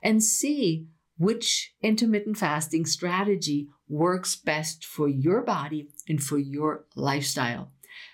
and 0.04 0.22
see 0.22 0.86
which 1.18 1.74
intermittent 1.82 2.38
fasting 2.38 2.86
strategy 2.86 3.66
works 3.88 4.36
best 4.36 4.84
for 4.84 5.08
your 5.08 5.42
body 5.42 5.88
and 6.08 6.22
for 6.22 6.38
your 6.38 6.84
lifestyle. 6.94 7.72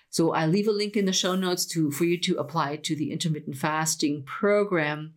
So 0.09 0.33
I 0.33 0.47
leave 0.47 0.67
a 0.67 0.71
link 0.71 0.97
in 0.97 1.05
the 1.05 1.13
show 1.13 1.35
notes 1.35 1.67
to 1.67 1.91
for 1.91 2.03
you 2.03 2.19
to 2.21 2.37
apply 2.37 2.77
to 2.77 2.95
the 2.95 3.11
intermittent 3.11 3.57
fasting 3.57 4.23
program 4.23 5.13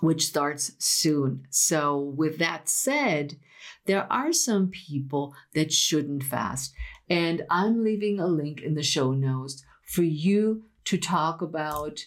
which 0.00 0.26
starts 0.26 0.72
soon. 0.78 1.46
So 1.48 1.98
with 1.98 2.36
that 2.40 2.68
said, 2.68 3.38
there 3.86 4.06
are 4.12 4.34
some 4.34 4.68
people 4.68 5.34
that 5.54 5.72
shouldn't 5.72 6.24
fast 6.24 6.74
and 7.08 7.46
I'm 7.48 7.82
leaving 7.82 8.20
a 8.20 8.26
link 8.26 8.60
in 8.60 8.74
the 8.74 8.82
show 8.82 9.12
notes 9.12 9.64
for 9.86 10.02
you 10.02 10.64
to 10.86 10.98
talk 10.98 11.42
about 11.42 12.00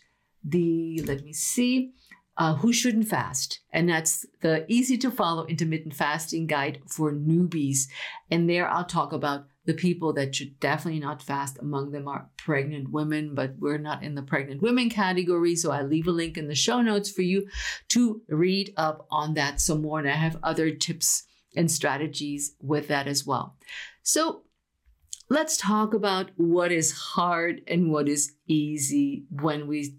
the 0.44 1.02
let 1.04 1.24
me 1.24 1.34
see 1.34 1.94
uh, 2.40 2.56
Who 2.56 2.72
Shouldn't 2.72 3.08
Fast. 3.08 3.60
And 3.72 3.90
that's 3.90 4.26
the 4.42 4.66
easy 4.68 4.98
to 5.00 5.12
follow 5.12 5.46
intermittent 5.46 5.94
fasting 5.94 6.48
guide 6.48 6.82
for 6.88 7.12
newbies. 7.12 7.88
And 8.32 8.50
there 8.50 8.68
I'll 8.68 8.86
talk 8.86 9.12
about 9.12 9.46
the 9.66 9.74
people 9.74 10.14
that 10.14 10.34
should 10.34 10.60
definitely 10.60 11.02
not 11.02 11.22
fast. 11.22 11.60
Among 11.60 11.92
them 11.92 12.08
are 12.08 12.30
pregnant 12.38 12.90
women, 12.92 13.36
but 13.36 13.56
we're 13.60 13.78
not 13.78 14.02
in 14.02 14.16
the 14.16 14.24
pregnant 14.24 14.62
women 14.62 14.90
category. 14.90 15.56
So 15.56 15.72
I 15.72 15.84
leave 15.84 16.08
a 16.08 16.12
link 16.12 16.38
in 16.38 16.48
the 16.48 16.56
show 16.56 16.82
notes 16.82 17.12
for 17.12 17.22
you 17.22 17.48
to 17.90 18.22
read 18.30 18.74
up 18.78 19.06
on 19.12 19.34
that 19.34 19.60
some 19.60 19.82
more. 19.82 20.00
And 20.00 20.10
I 20.10 20.16
have 20.16 20.40
other 20.42 20.72
tips 20.72 21.24
and 21.56 21.70
strategies 21.70 22.56
with 22.62 22.88
that 22.88 23.08
as 23.08 23.26
well. 23.26 23.58
So 24.02 24.44
let's 25.30 25.58
talk 25.58 25.94
about 25.94 26.32
what 26.36 26.72
is 26.72 26.92
hard 26.92 27.62
and 27.68 27.92
what 27.92 28.10
is 28.10 28.34
easy 28.48 29.26
when 29.30 29.68
we 29.68 29.96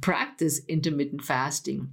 practice 0.00 0.60
intermittent 0.68 1.22
fasting 1.22 1.90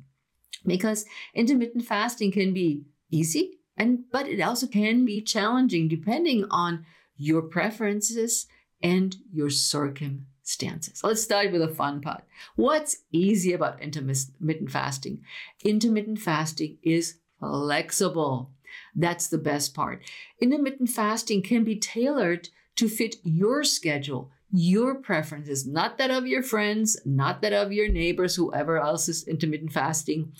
because 0.65 1.05
intermittent 1.33 1.85
fasting 1.85 2.31
can 2.31 2.53
be 2.53 2.83
easy 3.09 3.59
and 3.77 3.99
but 4.11 4.27
it 4.27 4.41
also 4.41 4.67
can 4.67 5.05
be 5.05 5.21
challenging 5.21 5.87
depending 5.87 6.45
on 6.51 6.85
your 7.17 7.41
preferences 7.41 8.47
and 8.81 9.17
your 9.31 9.49
circumstances. 9.49 11.01
Let's 11.03 11.21
start 11.21 11.51
with 11.51 11.61
a 11.61 11.67
fun 11.67 12.01
part. 12.01 12.23
What's 12.55 12.97
easy 13.11 13.53
about 13.53 13.81
intermittent 13.81 14.71
fasting? 14.71 15.21
Intermittent 15.63 16.19
fasting 16.19 16.77
is 16.81 17.19
flexible. 17.39 18.51
That's 18.95 19.27
the 19.27 19.37
best 19.37 19.73
part. 19.73 20.01
Intermittent 20.39 20.89
fasting 20.89 21.41
can 21.43 21.63
be 21.63 21.75
tailored 21.75 22.49
to 22.75 22.89
fit 22.89 23.15
your 23.23 23.63
schedule, 23.63 24.31
your 24.51 24.95
preferences, 24.95 25.65
not 25.65 25.97
that 25.97 26.11
of 26.11 26.27
your 26.27 26.43
friends, 26.43 26.99
not 27.05 27.41
that 27.41 27.53
of 27.53 27.71
your 27.71 27.89
neighbors, 27.89 28.35
whoever 28.35 28.77
else 28.77 29.07
is 29.07 29.27
intermittent 29.27 29.71
fasting. 29.71 30.33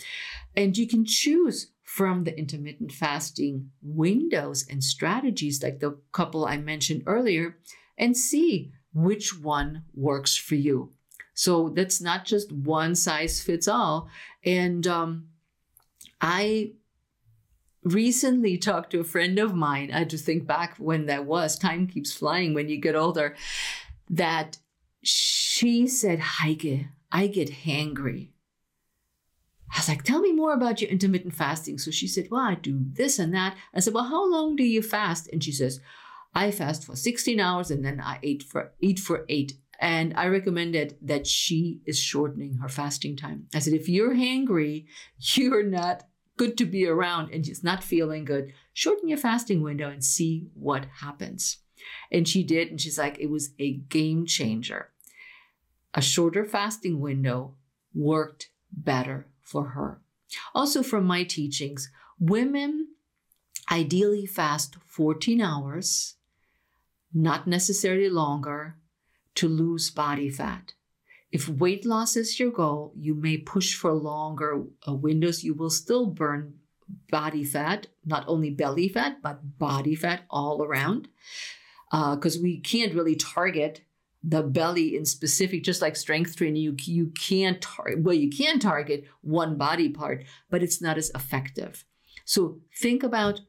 And 0.56 0.78
you 0.78 0.88
can 0.88 1.06
choose 1.06 1.72
from 1.84 2.24
the 2.24 2.38
intermittent 2.38 2.92
fasting 2.92 3.70
windows 3.82 4.66
and 4.70 4.84
strategies, 4.84 5.62
like 5.62 5.80
the 5.80 5.98
couple 6.12 6.46
I 6.46 6.58
mentioned 6.58 7.04
earlier, 7.06 7.58
and 7.98 8.16
see 8.16 8.72
which 8.94 9.38
one 9.38 9.84
works 9.94 10.36
for 10.36 10.56
you. 10.56 10.94
So 11.34 11.70
that's 11.70 12.02
not 12.02 12.26
just 12.26 12.52
one 12.52 12.96
size 12.96 13.42
fits 13.42 13.68
all. 13.68 14.10
And 14.46 14.86
um, 14.88 15.28
I 16.20 16.74
recently 17.84 18.58
talked 18.58 18.92
to 18.92 19.00
a 19.00 19.06
friend 19.06 19.40
of 19.40 19.54
mine. 19.54 19.92
I 19.92 20.00
had 20.00 20.10
to 20.12 20.18
think 20.18 20.46
back 20.46 20.76
when 20.78 21.06
that 21.08 21.26
was. 21.26 21.58
Time 21.58 21.88
keeps 21.88 22.14
flying 22.14 22.54
when 22.54 22.70
you 22.70 22.78
get 22.78 22.96
older 22.96 23.36
that 24.10 24.58
she 25.04 25.88
said, 25.88 26.20
Heike, 26.20 26.88
I 27.12 27.28
get 27.28 27.52
hangry. 27.66 28.30
I 29.74 29.80
was 29.80 29.88
like, 29.88 30.04
tell 30.04 30.20
me 30.20 30.34
more 30.34 30.54
about 30.54 30.82
your 30.82 30.90
intermittent 30.90 31.34
fasting. 31.34 31.78
So 31.78 31.92
she 31.92 32.08
said, 32.08 32.28
well, 32.30 32.42
I 32.42 32.56
do 32.56 32.82
this 32.92 33.20
and 33.20 33.34
that. 33.34 33.56
I 33.74 33.80
said, 33.80 33.94
well, 33.94 34.04
how 34.04 34.30
long 34.30 34.58
do 34.58 34.64
you 34.64 34.82
fast? 34.82 35.30
And 35.32 35.42
she 35.42 35.54
says, 35.54 35.80
I 36.34 36.52
fast 36.52 36.86
for 36.86 36.96
16 36.96 37.40
hours 37.40 37.72
and 37.72 37.84
then 37.84 38.02
I 38.02 38.20
eat 38.22 38.44
for 38.44 38.74
eat 38.82 39.00
for 39.00 39.26
eight. 39.30 39.54
And 39.80 40.14
I 40.16 40.28
recommended 40.28 40.98
that 41.02 41.26
she 41.26 41.82
is 41.86 41.98
shortening 41.98 42.56
her 42.56 42.70
fasting 42.70 43.18
time. 43.18 43.48
I 43.56 43.60
said, 43.60 43.74
if 43.74 43.90
you're 43.90 44.14
hangry, 44.14 44.86
you're 45.20 45.64
not 45.64 46.04
good 46.42 46.58
to 46.58 46.66
be 46.66 46.88
around 46.88 47.32
and 47.32 47.46
she's 47.46 47.64
not 47.64 47.84
feeling 47.84 48.26
good, 48.26 48.52
shorten 48.74 49.08
your 49.08 49.18
fasting 49.20 49.62
window 49.62 49.88
and 49.88 50.04
see 50.04 50.48
what 50.56 50.88
happens. 51.02 51.58
And 52.12 52.28
she 52.28 52.42
did. 52.42 52.70
And 52.72 52.82
she's 52.82 52.98
like, 52.98 53.20
it 53.20 53.30
was 53.30 53.52
a 53.60 53.74
game 53.74 54.26
changer. 54.26 54.90
A 55.94 56.02
shorter 56.02 56.44
fasting 56.44 57.00
window 57.00 57.54
worked 57.94 58.50
better 58.72 59.28
for 59.40 59.70
her. 59.76 60.02
Also, 60.56 60.82
from 60.82 61.06
my 61.06 61.24
teachings, 61.24 61.92
women 62.20 62.88
ideally 63.72 64.26
fast 64.26 64.78
14 64.88 65.42
hours, 65.42 66.16
not 67.14 67.46
necessarily 67.46 68.10
longer, 68.10 68.78
to 69.36 69.48
lose 69.48 69.92
body 69.92 70.32
fat. 70.32 70.74
If 71.32 71.48
weight 71.48 71.86
loss 71.86 72.16
is 72.16 72.40
your 72.40 72.52
goal, 72.52 72.94
you 72.98 73.14
may 73.14 73.38
push 73.38 73.74
for 73.74 73.94
longer 73.94 74.64
uh, 74.88 74.94
windows. 74.94 75.44
You 75.44 75.54
will 75.54 75.70
still 75.70 76.08
burn 76.08 76.56
body 77.10 77.44
fat, 77.44 77.88
not 78.06 78.26
only 78.28 78.50
belly 78.50 78.90
fat, 78.90 79.22
but 79.22 79.58
body 79.58 79.96
fat 79.96 80.24
all 80.30 80.62
around. 80.64 81.08
Because 81.90 82.38
uh, 82.38 82.42
we 82.42 82.60
can't 82.60 82.94
really 82.94 83.16
target 83.16 83.82
the 84.24 84.44
belly 84.44 84.96
in 84.96 85.06
specific, 85.06 85.64
just 85.64 85.82
like 85.82 85.96
strength 85.96 86.36
training, 86.36 86.62
you, 86.62 86.76
you 86.84 87.08
can't 87.08 87.62
target, 87.62 88.04
well, 88.04 88.16
you 88.16 88.30
can 88.30 88.60
target 88.60 89.06
one 89.22 89.58
body 89.58 89.90
part, 89.90 90.24
but 90.50 90.62
it's 90.62 90.82
not 90.82 90.98
as 90.98 91.12
effective. 91.16 91.86
So 92.24 92.60
think 92.80 93.04
about 93.04 93.42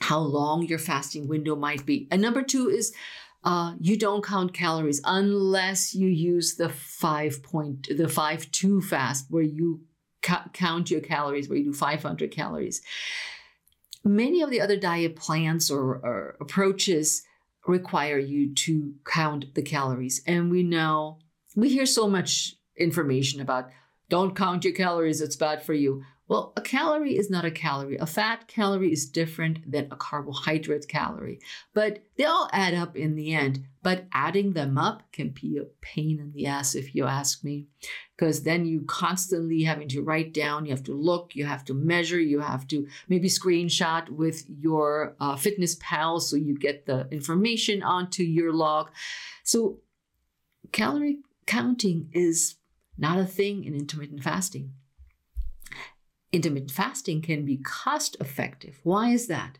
how 0.00 0.20
long 0.20 0.62
your 0.62 0.78
fasting 0.78 1.28
window 1.28 1.56
might 1.56 1.84
be. 1.84 2.08
And 2.10 2.22
number 2.22 2.42
two 2.42 2.68
is 2.68 2.94
uh, 3.42 3.74
you 3.80 3.96
don't 3.96 4.24
count 4.24 4.52
calories 4.52 5.00
unless 5.04 5.94
you 5.94 6.08
use 6.08 6.56
the 6.56 6.68
five 6.68 7.42
point, 7.42 7.88
the 7.96 8.08
five 8.08 8.50
two 8.52 8.80
fast 8.82 9.26
where 9.30 9.42
you 9.42 9.80
ca- 10.22 10.48
count 10.52 10.90
your 10.90 11.00
calories, 11.00 11.48
where 11.48 11.58
you 11.58 11.64
do 11.64 11.72
500 11.72 12.30
calories. 12.30 12.82
Many 14.04 14.42
of 14.42 14.50
the 14.50 14.60
other 14.60 14.76
diet 14.76 15.16
plans 15.16 15.70
or, 15.70 15.96
or 16.02 16.36
approaches 16.40 17.22
require 17.66 18.18
you 18.18 18.54
to 18.54 18.94
count 19.04 19.54
the 19.54 19.62
calories. 19.62 20.22
And 20.26 20.50
we 20.50 20.62
know, 20.62 21.18
we 21.54 21.68
hear 21.68 21.86
so 21.86 22.08
much 22.08 22.56
information 22.76 23.40
about 23.40 23.70
don't 24.08 24.34
count 24.34 24.64
your 24.64 24.74
calories, 24.74 25.20
it's 25.20 25.36
bad 25.36 25.62
for 25.62 25.74
you. 25.74 26.02
Well, 26.30 26.52
a 26.56 26.60
calorie 26.60 27.16
is 27.16 27.28
not 27.28 27.44
a 27.44 27.50
calorie. 27.50 27.96
A 27.96 28.06
fat 28.06 28.46
calorie 28.46 28.92
is 28.92 29.10
different 29.10 29.68
than 29.68 29.88
a 29.90 29.96
carbohydrate 29.96 30.86
calorie, 30.86 31.40
but 31.74 32.04
they 32.16 32.24
all 32.24 32.48
add 32.52 32.72
up 32.72 32.94
in 32.96 33.16
the 33.16 33.34
end. 33.34 33.64
But 33.82 34.06
adding 34.12 34.52
them 34.52 34.78
up 34.78 35.02
can 35.10 35.30
be 35.30 35.58
a 35.58 35.64
pain 35.80 36.20
in 36.20 36.30
the 36.30 36.46
ass, 36.46 36.76
if 36.76 36.94
you 36.94 37.04
ask 37.04 37.42
me, 37.42 37.66
because 38.16 38.44
then 38.44 38.64
you 38.64 38.82
constantly 38.82 39.64
having 39.64 39.88
to 39.88 40.02
write 40.02 40.32
down, 40.32 40.66
you 40.66 40.70
have 40.70 40.84
to 40.84 40.94
look, 40.94 41.34
you 41.34 41.46
have 41.46 41.64
to 41.64 41.74
measure, 41.74 42.20
you 42.20 42.38
have 42.38 42.64
to 42.68 42.86
maybe 43.08 43.28
screenshot 43.28 44.08
with 44.08 44.44
your 44.48 45.16
uh, 45.18 45.34
FitnessPal 45.34 46.20
so 46.20 46.36
you 46.36 46.56
get 46.56 46.86
the 46.86 47.08
information 47.10 47.82
onto 47.82 48.22
your 48.22 48.52
log. 48.52 48.92
So, 49.42 49.80
calorie 50.70 51.22
counting 51.46 52.08
is 52.12 52.54
not 52.96 53.18
a 53.18 53.26
thing 53.26 53.64
in 53.64 53.74
intermittent 53.74 54.22
fasting 54.22 54.74
intermittent 56.32 56.70
fasting 56.70 57.22
can 57.22 57.44
be 57.44 57.56
cost 57.56 58.16
effective. 58.20 58.80
Why 58.82 59.10
is 59.10 59.26
that? 59.26 59.58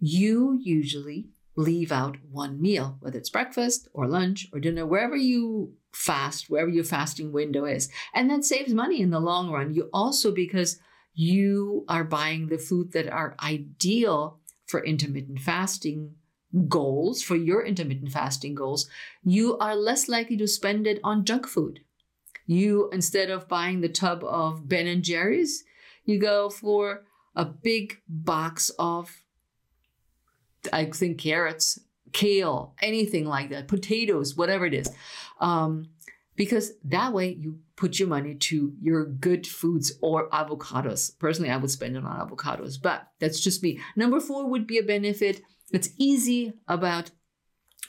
You 0.00 0.58
usually 0.62 1.28
leave 1.56 1.90
out 1.90 2.18
one 2.30 2.60
meal, 2.60 2.96
whether 3.00 3.18
it's 3.18 3.30
breakfast 3.30 3.88
or 3.92 4.06
lunch 4.06 4.48
or 4.52 4.60
dinner, 4.60 4.86
wherever 4.86 5.16
you 5.16 5.72
fast, 5.92 6.50
wherever 6.50 6.70
your 6.70 6.84
fasting 6.84 7.32
window 7.32 7.64
is. 7.64 7.88
And 8.14 8.30
that 8.30 8.44
saves 8.44 8.74
money 8.74 9.00
in 9.00 9.10
the 9.10 9.20
long 9.20 9.50
run. 9.50 9.74
You 9.74 9.88
also, 9.92 10.32
because 10.32 10.78
you 11.14 11.84
are 11.88 12.04
buying 12.04 12.48
the 12.48 12.58
food 12.58 12.92
that 12.92 13.08
are 13.08 13.34
ideal 13.42 14.38
for 14.66 14.84
intermittent 14.84 15.40
fasting 15.40 16.14
goals, 16.68 17.22
for 17.22 17.36
your 17.36 17.64
intermittent 17.64 18.12
fasting 18.12 18.54
goals, 18.54 18.88
you 19.24 19.56
are 19.58 19.74
less 19.74 20.08
likely 20.08 20.36
to 20.36 20.46
spend 20.46 20.86
it 20.86 21.00
on 21.02 21.24
junk 21.24 21.46
food. 21.46 21.80
You, 22.46 22.90
instead 22.92 23.30
of 23.30 23.48
buying 23.48 23.80
the 23.80 23.88
tub 23.88 24.22
of 24.24 24.68
Ben 24.68 24.86
and 24.86 25.02
Jerry's, 25.02 25.64
you 26.06 26.18
go 26.18 26.48
for 26.48 27.04
a 27.34 27.44
big 27.44 28.00
box 28.08 28.70
of, 28.78 29.10
I 30.72 30.86
think, 30.86 31.18
carrots, 31.18 31.78
kale, 32.12 32.74
anything 32.80 33.26
like 33.26 33.50
that, 33.50 33.68
potatoes, 33.68 34.36
whatever 34.36 34.64
it 34.64 34.74
is. 34.74 34.88
Um, 35.40 35.90
because 36.34 36.72
that 36.84 37.12
way 37.12 37.30
you 37.32 37.58
put 37.76 37.98
your 37.98 38.08
money 38.08 38.34
to 38.34 38.72
your 38.80 39.04
good 39.04 39.46
foods 39.46 39.92
or 40.00 40.28
avocados. 40.30 41.18
Personally, 41.18 41.50
I 41.50 41.56
would 41.56 41.70
spend 41.70 41.96
it 41.96 42.04
on 42.04 42.28
avocados, 42.28 42.80
but 42.80 43.08
that's 43.20 43.40
just 43.40 43.62
me. 43.62 43.80
Number 43.96 44.20
four 44.20 44.48
would 44.48 44.66
be 44.66 44.78
a 44.78 44.82
benefit. 44.82 45.42
It's 45.72 45.90
easy 45.98 46.54
about 46.68 47.10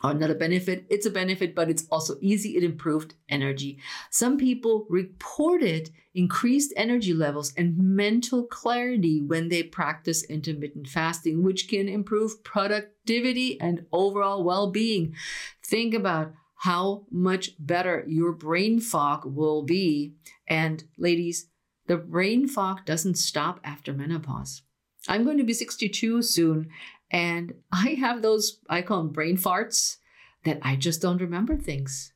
or 0.04 0.14
not 0.14 0.30
a 0.30 0.36
benefit. 0.36 0.86
It's 0.90 1.06
a 1.06 1.12
benefit, 1.12 1.56
but 1.56 1.70
it's 1.70 1.86
also 1.92 2.16
easy. 2.22 2.56
It 2.56 2.64
improved 2.64 3.16
energy. 3.30 3.80
Some 4.12 4.38
people 4.38 4.86
reported 4.90 5.90
increased 6.14 6.74
energy 6.76 7.14
levels 7.14 7.54
and 7.58 7.78
mental 7.78 8.44
clarity 8.44 9.22
when 9.22 9.50
they 9.50 9.64
practice 9.64 10.24
intermittent 10.24 10.88
fasting, 10.88 11.44
which 11.44 11.68
can 11.68 11.88
improve 11.88 12.44
productivity 12.44 13.60
and 13.60 13.86
overall 13.92 14.44
well 14.44 14.72
being. 14.72 15.16
Think 15.64 15.94
about 15.94 16.34
how 16.62 17.06
much 17.12 17.52
better 17.60 18.04
your 18.08 18.32
brain 18.32 18.80
fog 18.80 19.26
will 19.26 19.64
be. 19.64 20.16
And 20.48 20.84
ladies, 20.98 21.50
the 21.88 21.98
brain 21.98 22.48
fog 22.48 22.84
doesn't 22.86 23.18
stop 23.18 23.60
after 23.64 23.94
menopause. 23.94 24.64
I'm 25.08 25.24
going 25.24 25.38
to 25.38 25.44
be 25.44 25.54
62 25.54 26.22
soon, 26.22 26.70
and 27.12 27.54
I 27.72 27.98
have 28.00 28.22
those, 28.22 28.60
I 28.70 28.82
call 28.82 29.04
them 29.04 29.12
brain 29.12 29.38
farts, 29.38 29.98
that 30.46 30.60
I 30.62 30.76
just 30.76 31.02
don't 31.02 31.22
remember 31.22 31.58
things. 31.58 32.14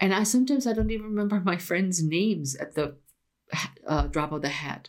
And 0.00 0.14
I 0.14 0.24
sometimes 0.24 0.66
I 0.66 0.72
don't 0.72 0.90
even 0.90 1.06
remember 1.06 1.40
my 1.40 1.56
friends' 1.56 2.02
names 2.02 2.56
at 2.56 2.74
the 2.74 2.96
uh, 3.86 4.06
drop 4.08 4.32
of 4.32 4.42
the 4.42 4.48
hat. 4.48 4.88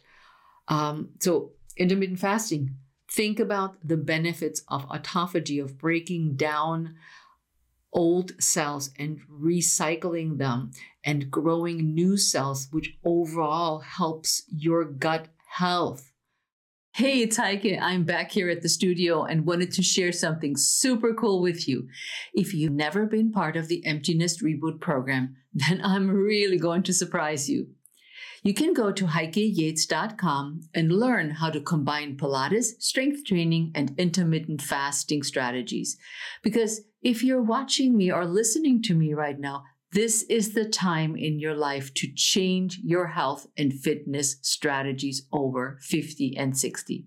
Um, 0.68 1.10
so 1.20 1.52
intermittent 1.78 2.20
fasting. 2.20 2.76
Think 3.12 3.40
about 3.40 3.76
the 3.88 3.98
benefits 3.98 4.64
of 4.68 4.88
autophagy, 4.90 5.64
of 5.64 5.78
breaking 5.78 6.36
down 6.36 6.96
old 7.94 8.32
cells 8.42 8.90
and 9.00 9.22
recycling 9.32 10.38
them 10.38 10.72
and 11.04 11.32
growing 11.32 11.94
new 11.94 12.18
cells, 12.18 12.68
which 12.72 12.98
overall 13.06 13.80
helps 13.80 14.44
your 14.50 14.84
gut 14.84 15.28
health. 15.50 16.12
Hey, 16.96 17.24
it's 17.24 17.36
Heike. 17.36 17.78
I'm 17.82 18.06
back 18.06 18.32
here 18.32 18.50
at 18.50 18.62
the 18.62 18.70
studio 18.70 19.26
and 19.26 19.46
wanted 19.46 19.74
to 19.74 19.84
share 19.84 20.14
something 20.14 20.56
super 20.56 21.14
cool 21.14 21.42
with 21.42 21.68
you. 21.68 21.90
If 22.34 22.54
you've 22.54 22.72
never 22.72 23.06
been 23.06 23.34
part 23.34 23.58
of 23.58 23.68
the 23.68 23.86
Empty 23.86 24.14
Nest 24.14 24.42
Reboot 24.42 24.80
program, 24.80 25.36
then 25.54 25.82
I'm 25.84 26.10
really 26.10 26.58
going 26.58 26.84
to 26.84 26.94
surprise 26.94 27.50
you. 27.50 27.68
You 28.44 28.54
can 28.54 28.74
go 28.74 28.94
to 28.94 29.08
heikeyates.com 29.08 30.62
and 30.74 30.90
learn 30.90 31.32
how 31.32 31.50
to 31.50 31.60
combine 31.60 32.16
Pilates, 32.16 32.82
strength 32.82 33.26
training, 33.26 33.74
and 33.76 33.94
intermittent 33.98 34.62
fasting 34.62 35.22
strategies. 35.22 35.98
Because 36.44 36.80
if 37.02 37.26
you're 37.26 37.44
watching 37.44 37.98
me 37.98 38.10
or 38.10 38.26
listening 38.26 38.82
to 38.84 38.94
me 38.94 39.14
right 39.14 39.38
now, 39.38 39.66
this 39.96 40.24
is 40.24 40.54
the 40.54 40.66
time 40.66 41.16
in 41.16 41.40
your 41.40 41.56
life 41.56 41.94
to 41.94 42.12
change 42.14 42.82
your 42.84 43.08
health 43.08 43.48
and 43.58 43.74
fitness 43.74 44.36
strategies 44.42 45.26
over 45.32 45.80
50 45.82 46.36
and 46.36 46.58
60. 46.58 47.06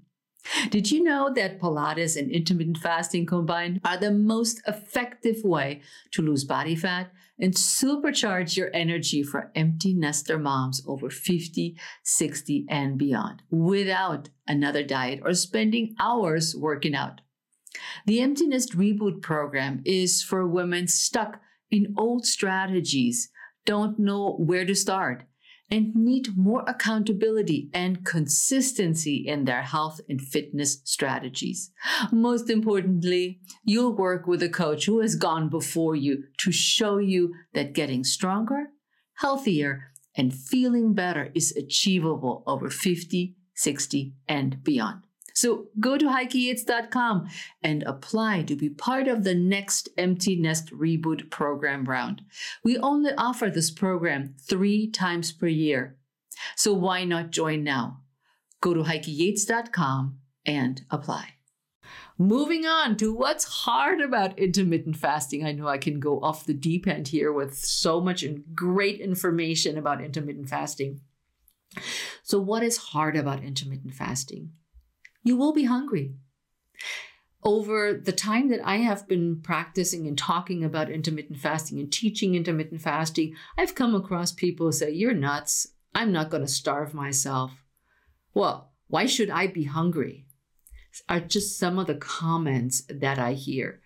Did 0.70 0.90
you 0.90 1.02
know 1.02 1.30
that 1.34 1.60
Pilates 1.60 2.16
and 2.16 2.30
intermittent 2.30 2.78
fasting 2.78 3.26
combined 3.26 3.82
are 3.84 3.98
the 3.98 4.10
most 4.10 4.62
effective 4.66 5.44
way 5.44 5.82
to 6.12 6.22
lose 6.22 6.44
body 6.44 6.74
fat 6.74 7.12
and 7.38 7.52
supercharge 7.52 8.56
your 8.56 8.70
energy 8.72 9.22
for 9.22 9.52
empty 9.54 9.92
nester 9.92 10.38
moms 10.38 10.82
over 10.86 11.10
50, 11.10 11.76
60, 12.02 12.64
and 12.70 12.96
beyond 12.96 13.42
without 13.50 14.30
another 14.46 14.82
diet 14.82 15.20
or 15.22 15.34
spending 15.34 15.94
hours 16.00 16.56
working 16.56 16.94
out? 16.94 17.20
The 18.06 18.22
Empty 18.22 18.46
Nest 18.46 18.74
Reboot 18.74 19.20
program 19.20 19.82
is 19.84 20.22
for 20.22 20.48
women 20.48 20.88
stuck 20.88 21.42
in 21.70 21.94
old 21.96 22.24
strategies, 22.26 23.30
don't 23.64 23.98
know 23.98 24.36
where 24.38 24.64
to 24.64 24.74
start, 24.74 25.24
and 25.70 25.94
need 25.94 26.36
more 26.36 26.64
accountability 26.66 27.68
and 27.74 28.04
consistency 28.04 29.24
in 29.26 29.44
their 29.44 29.62
health 29.62 30.00
and 30.08 30.20
fitness 30.20 30.80
strategies. 30.84 31.70
Most 32.10 32.48
importantly, 32.48 33.40
you'll 33.64 33.94
work 33.94 34.26
with 34.26 34.42
a 34.42 34.48
coach 34.48 34.86
who 34.86 35.00
has 35.00 35.14
gone 35.14 35.48
before 35.50 35.94
you 35.94 36.24
to 36.38 36.52
show 36.52 36.98
you 36.98 37.34
that 37.52 37.74
getting 37.74 38.04
stronger, 38.04 38.68
healthier, 39.16 39.92
and 40.16 40.34
feeling 40.34 40.94
better 40.94 41.30
is 41.34 41.54
achievable 41.56 42.42
over 42.46 42.70
50, 42.70 43.36
60, 43.54 44.14
and 44.26 44.64
beyond. 44.64 45.02
So 45.38 45.68
go 45.78 45.96
to 45.96 46.06
heikeyates.com 46.06 47.28
and 47.62 47.84
apply 47.84 48.42
to 48.42 48.56
be 48.56 48.68
part 48.68 49.06
of 49.06 49.22
the 49.22 49.36
next 49.36 49.88
Empty 49.96 50.34
Nest 50.34 50.72
Reboot 50.72 51.30
program 51.30 51.84
round. 51.84 52.22
We 52.64 52.76
only 52.76 53.12
offer 53.16 53.48
this 53.48 53.70
program 53.70 54.34
three 54.40 54.90
times 54.90 55.30
per 55.30 55.46
year. 55.46 55.96
So 56.56 56.72
why 56.72 57.04
not 57.04 57.30
join 57.30 57.62
now? 57.62 58.00
Go 58.60 58.74
to 58.74 58.82
heikeyates.com 58.82 60.18
and 60.44 60.82
apply. 60.90 61.34
Moving 62.18 62.66
on 62.66 62.96
to 62.96 63.14
what's 63.14 63.44
hard 63.44 64.00
about 64.00 64.40
intermittent 64.40 64.96
fasting. 64.96 65.46
I 65.46 65.52
know 65.52 65.68
I 65.68 65.78
can 65.78 66.00
go 66.00 66.20
off 66.20 66.46
the 66.46 66.52
deep 66.52 66.88
end 66.88 67.06
here 67.06 67.32
with 67.32 67.56
so 67.56 68.00
much 68.00 68.24
great 68.56 69.00
information 69.00 69.78
about 69.78 70.02
intermittent 70.02 70.48
fasting. 70.48 71.02
So, 72.24 72.40
what 72.40 72.64
is 72.64 72.76
hard 72.78 73.14
about 73.14 73.44
intermittent 73.44 73.94
fasting? 73.94 74.50
You 75.22 75.36
will 75.36 75.52
be 75.52 75.64
hungry. 75.64 76.14
Over 77.44 77.94
the 77.94 78.12
time 78.12 78.48
that 78.48 78.60
I 78.66 78.76
have 78.78 79.08
been 79.08 79.40
practicing 79.40 80.06
and 80.06 80.18
talking 80.18 80.64
about 80.64 80.90
intermittent 80.90 81.38
fasting 81.38 81.78
and 81.78 81.92
teaching 81.92 82.34
intermittent 82.34 82.82
fasting, 82.82 83.34
I've 83.56 83.74
come 83.74 83.94
across 83.94 84.32
people 84.32 84.66
who 84.66 84.72
say, 84.72 84.90
You're 84.90 85.14
nuts. 85.14 85.68
I'm 85.94 86.12
not 86.12 86.30
going 86.30 86.42
to 86.42 86.48
starve 86.48 86.94
myself. 86.94 87.52
Well, 88.34 88.72
why 88.88 89.06
should 89.06 89.30
I 89.30 89.46
be 89.46 89.64
hungry? 89.64 90.26
are 91.08 91.20
just 91.20 91.58
some 91.58 91.78
of 91.78 91.86
the 91.86 91.94
comments 91.94 92.82
that 92.88 93.18
I 93.18 93.34
hear. 93.34 93.80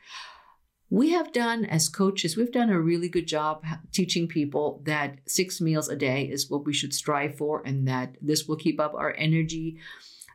We 0.90 1.10
have 1.10 1.32
done, 1.32 1.64
as 1.64 1.88
coaches, 1.88 2.36
we've 2.36 2.52
done 2.52 2.68
a 2.68 2.80
really 2.80 3.08
good 3.08 3.26
job 3.26 3.64
teaching 3.92 4.28
people 4.28 4.82
that 4.84 5.20
six 5.26 5.60
meals 5.60 5.88
a 5.88 5.96
day 5.96 6.24
is 6.24 6.50
what 6.50 6.66
we 6.66 6.74
should 6.74 6.92
strive 6.92 7.36
for 7.36 7.62
and 7.64 7.88
that 7.88 8.16
this 8.20 8.46
will 8.46 8.56
keep 8.56 8.78
up 8.78 8.94
our 8.94 9.14
energy. 9.16 9.78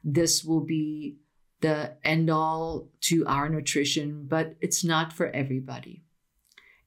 This 0.09 0.41
will 0.41 0.61
be 0.61 1.17
the 1.59 1.97
end 2.01 2.29
all 2.29 2.87
to 3.01 3.27
our 3.27 3.49
nutrition, 3.49 4.25
but 4.25 4.55
it's 4.61 4.81
not 4.81 5.11
for 5.11 5.27
everybody. 5.27 6.01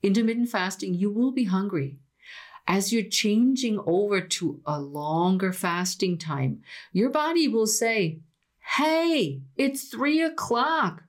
Intermittent 0.03 0.49
fasting, 0.49 0.95
you 0.95 1.11
will 1.11 1.31
be 1.31 1.45
hungry. 1.45 1.99
As 2.67 2.95
you're 2.95 3.03
changing 3.03 3.79
over 3.85 4.23
to 4.23 4.63
a 4.65 4.81
longer 4.81 5.53
fasting 5.53 6.17
time, 6.17 6.63
your 6.95 7.11
body 7.11 7.47
will 7.47 7.67
say, 7.67 8.21
Hey, 8.77 9.43
it's 9.55 9.89
three 9.89 10.23
o'clock. 10.23 11.03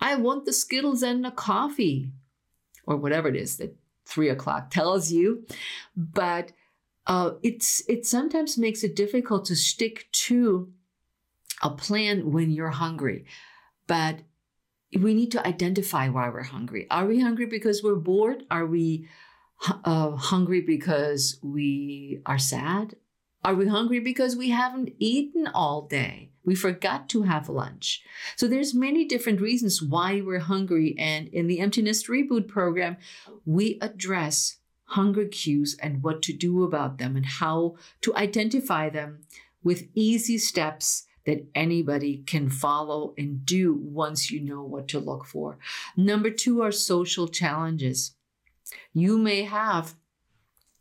I 0.00 0.14
want 0.14 0.46
the 0.46 0.54
Skittles 0.54 1.02
and 1.02 1.22
the 1.22 1.30
coffee, 1.30 2.12
or 2.86 2.96
whatever 2.96 3.28
it 3.28 3.36
is 3.36 3.58
that 3.58 3.76
three 4.06 4.30
o'clock 4.30 4.70
tells 4.70 5.12
you. 5.12 5.44
But 5.94 6.52
uh, 7.06 7.32
it's 7.42 7.82
it 7.88 8.06
sometimes 8.06 8.56
makes 8.56 8.82
it 8.82 8.96
difficult 8.96 9.44
to 9.46 9.56
stick 9.56 10.08
to 10.12 10.72
a 11.62 11.70
plan 11.70 12.32
when 12.32 12.50
you're 12.50 12.70
hungry. 12.70 13.26
But 13.86 14.20
we 14.98 15.14
need 15.14 15.32
to 15.32 15.46
identify 15.46 16.08
why 16.08 16.28
we're 16.28 16.44
hungry. 16.44 16.86
Are 16.90 17.06
we 17.06 17.20
hungry 17.20 17.46
because 17.46 17.82
we're 17.82 17.96
bored? 17.96 18.44
Are 18.50 18.66
we 18.66 19.08
uh, 19.84 20.12
hungry 20.12 20.60
because 20.60 21.38
we 21.42 22.20
are 22.26 22.38
sad? 22.38 22.96
Are 23.44 23.54
we 23.54 23.68
hungry 23.68 24.00
because 24.00 24.36
we 24.36 24.50
haven't 24.50 24.94
eaten 24.98 25.46
all 25.46 25.82
day? 25.82 26.30
We 26.44 26.54
forgot 26.54 27.08
to 27.10 27.22
have 27.22 27.48
lunch. 27.48 28.02
So 28.36 28.48
there's 28.48 28.74
many 28.74 29.04
different 29.04 29.40
reasons 29.40 29.82
why 29.82 30.22
we're 30.22 30.38
hungry. 30.38 30.94
And 30.98 31.28
in 31.28 31.46
the 31.46 31.60
Empty 31.60 31.82
Nest 31.82 32.08
Reboot 32.08 32.48
program, 32.48 32.96
we 33.44 33.78
address 33.80 34.56
hunger 34.84 35.26
cues 35.26 35.76
and 35.82 36.02
what 36.02 36.22
to 36.22 36.32
do 36.32 36.64
about 36.64 36.96
them 36.98 37.16
and 37.16 37.26
how 37.26 37.76
to 38.00 38.16
identify 38.16 38.88
them 38.88 39.20
with 39.62 39.88
easy 39.94 40.38
steps 40.38 41.04
that 41.28 41.44
anybody 41.54 42.22
can 42.26 42.48
follow 42.48 43.12
and 43.18 43.44
do 43.44 43.74
once 43.74 44.30
you 44.30 44.40
know 44.40 44.62
what 44.62 44.88
to 44.88 44.98
look 44.98 45.26
for. 45.26 45.58
Number 45.94 46.30
two 46.30 46.62
are 46.62 46.72
social 46.72 47.28
challenges. 47.28 48.14
You 48.94 49.18
may 49.18 49.42
have 49.42 49.94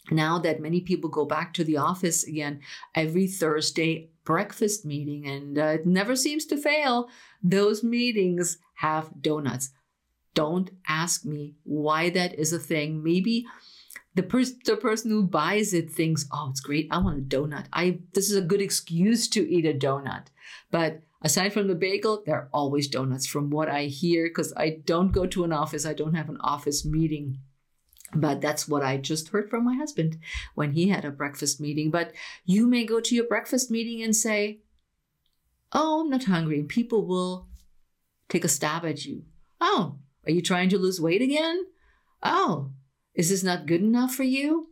now 0.09 0.39
that 0.39 0.61
many 0.61 0.79
people 0.79 1.09
go 1.09 1.25
back 1.25 1.53
to 1.55 1.65
the 1.65 1.75
office 1.75 2.23
again 2.23 2.61
every 2.95 3.27
Thursday 3.27 4.09
breakfast 4.23 4.85
meeting, 4.85 5.27
and 5.27 5.59
uh, 5.59 5.75
it 5.79 5.85
never 5.85 6.15
seems 6.15 6.45
to 6.45 6.55
fail. 6.55 7.09
Those 7.43 7.83
meetings 7.83 8.57
have 8.75 9.21
donuts. 9.21 9.71
Don't 10.33 10.69
ask 10.87 11.25
me 11.25 11.55
why 11.63 12.09
that 12.11 12.39
is 12.39 12.53
a 12.53 12.59
thing. 12.59 13.03
Maybe 13.03 13.45
the, 14.17 14.23
pers- 14.23 14.57
the 14.65 14.75
person 14.75 15.11
who 15.11 15.23
buys 15.23 15.73
it 15.73 15.89
thinks, 15.91 16.25
"Oh, 16.31 16.49
it's 16.49 16.59
great. 16.59 16.87
I 16.91 16.97
want 16.97 17.19
a 17.19 17.21
donut. 17.21 17.67
I 17.71 17.99
this 18.13 18.29
is 18.29 18.35
a 18.35 18.41
good 18.41 18.61
excuse 18.61 19.27
to 19.29 19.49
eat 19.49 19.65
a 19.65 19.73
donut." 19.73 20.27
But 20.71 21.03
aside 21.21 21.53
from 21.53 21.67
the 21.67 21.75
bagel, 21.75 22.23
there 22.25 22.35
are 22.35 22.49
always 22.51 22.87
donuts, 22.87 23.25
from 23.25 23.49
what 23.49 23.69
I 23.69 23.85
hear, 23.85 24.27
because 24.27 24.53
I 24.57 24.81
don't 24.83 25.13
go 25.13 25.25
to 25.27 25.43
an 25.43 25.53
office. 25.53 25.85
I 25.85 25.93
don't 25.93 26.15
have 26.15 26.29
an 26.29 26.37
office 26.41 26.83
meeting 26.83 27.39
but 28.13 28.41
that's 28.41 28.67
what 28.67 28.83
I 28.83 28.97
just 28.97 29.29
heard 29.29 29.49
from 29.49 29.65
my 29.65 29.75
husband 29.75 30.17
when 30.55 30.71
he 30.71 30.89
had 30.89 31.03
a 31.03 31.11
breakfast 31.11 31.59
meeting. 31.59 31.91
But 31.91 32.13
you 32.45 32.65
may 32.65 32.85
go 32.85 32.99
to 33.01 33.15
your 33.15 33.27
breakfast 33.27 33.69
meeting 33.69 34.01
and 34.01 34.15
say, 34.15 34.61
Oh, 35.73 36.01
I'm 36.01 36.09
not 36.09 36.23
hungry. 36.23 36.59
And 36.59 36.69
people 36.69 37.05
will 37.05 37.47
take 38.29 38.45
a 38.45 38.47
stab 38.47 38.85
at 38.85 39.05
you. 39.05 39.23
Oh, 39.59 39.99
are 40.25 40.31
you 40.31 40.41
trying 40.41 40.69
to 40.69 40.77
lose 40.77 41.01
weight 41.01 41.21
again? 41.21 41.65
Oh, 42.23 42.71
is 43.17 43.29
this 43.29 43.43
not 43.43 43.65
good 43.65 43.81
enough 43.81 44.13
for 44.13 44.23
you? 44.23 44.69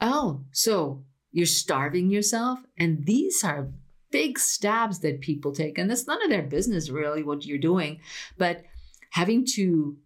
Oh, 0.00 0.42
so 0.50 1.04
you're 1.30 1.46
starving 1.46 2.10
yourself? 2.10 2.58
And 2.76 3.06
these 3.06 3.44
are 3.44 3.70
big 4.10 4.40
stabs 4.40 4.98
that 5.00 5.20
people 5.20 5.52
take. 5.52 5.78
And 5.78 5.88
that's 5.88 6.06
none 6.06 6.22
of 6.22 6.30
their 6.30 6.42
business, 6.42 6.90
really, 6.90 7.22
what 7.22 7.46
you're 7.46 7.58
doing. 7.58 8.00
But 8.36 8.64
having 9.12 9.46
to 9.54 9.96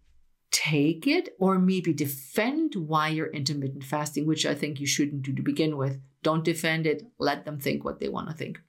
take 0.51 1.07
it 1.07 1.29
or 1.39 1.57
maybe 1.57 1.91
defend 1.91 2.75
why 2.75 3.09
you're 3.09 3.31
intermittent 3.31 3.83
fasting, 3.83 4.27
which 4.27 4.45
I 4.45 4.53
think 4.53 4.79
you 4.79 4.85
shouldn't 4.85 5.23
do 5.23 5.33
to 5.33 5.41
begin 5.41 5.75
with. 5.75 5.99
Don't 6.21 6.43
defend 6.43 6.85
it, 6.85 7.03
let 7.17 7.45
them 7.45 7.59
think 7.59 7.83
what 7.83 7.99
they 7.99 8.09
want 8.09 8.29
to 8.29 8.35
think. 8.35 8.59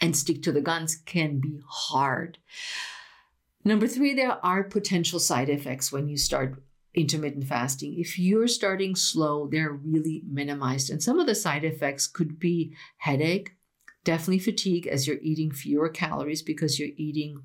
And 0.00 0.16
stick 0.16 0.42
to 0.42 0.52
the 0.52 0.60
guns 0.60 0.96
can 0.96 1.40
be 1.40 1.60
hard. 1.68 2.38
Number 3.64 3.88
three, 3.88 4.14
there 4.14 4.44
are 4.44 4.62
potential 4.62 5.18
side 5.18 5.48
effects 5.48 5.90
when 5.90 6.08
you 6.08 6.16
start 6.16 6.62
intermittent 6.94 7.46
fasting. 7.46 7.98
If 7.98 8.18
you're 8.18 8.48
starting 8.48 8.94
slow, 8.94 9.48
they're 9.50 9.72
really 9.72 10.22
minimized. 10.26 10.90
And 10.90 11.02
some 11.02 11.18
of 11.18 11.26
the 11.26 11.34
side 11.34 11.64
effects 11.64 12.06
could 12.06 12.38
be 12.38 12.74
headache, 12.98 13.56
definitely 14.04 14.38
fatigue 14.38 14.86
as 14.86 15.06
you're 15.06 15.18
eating 15.22 15.50
fewer 15.50 15.88
calories 15.88 16.42
because 16.42 16.78
you're 16.78 16.90
eating 16.96 17.42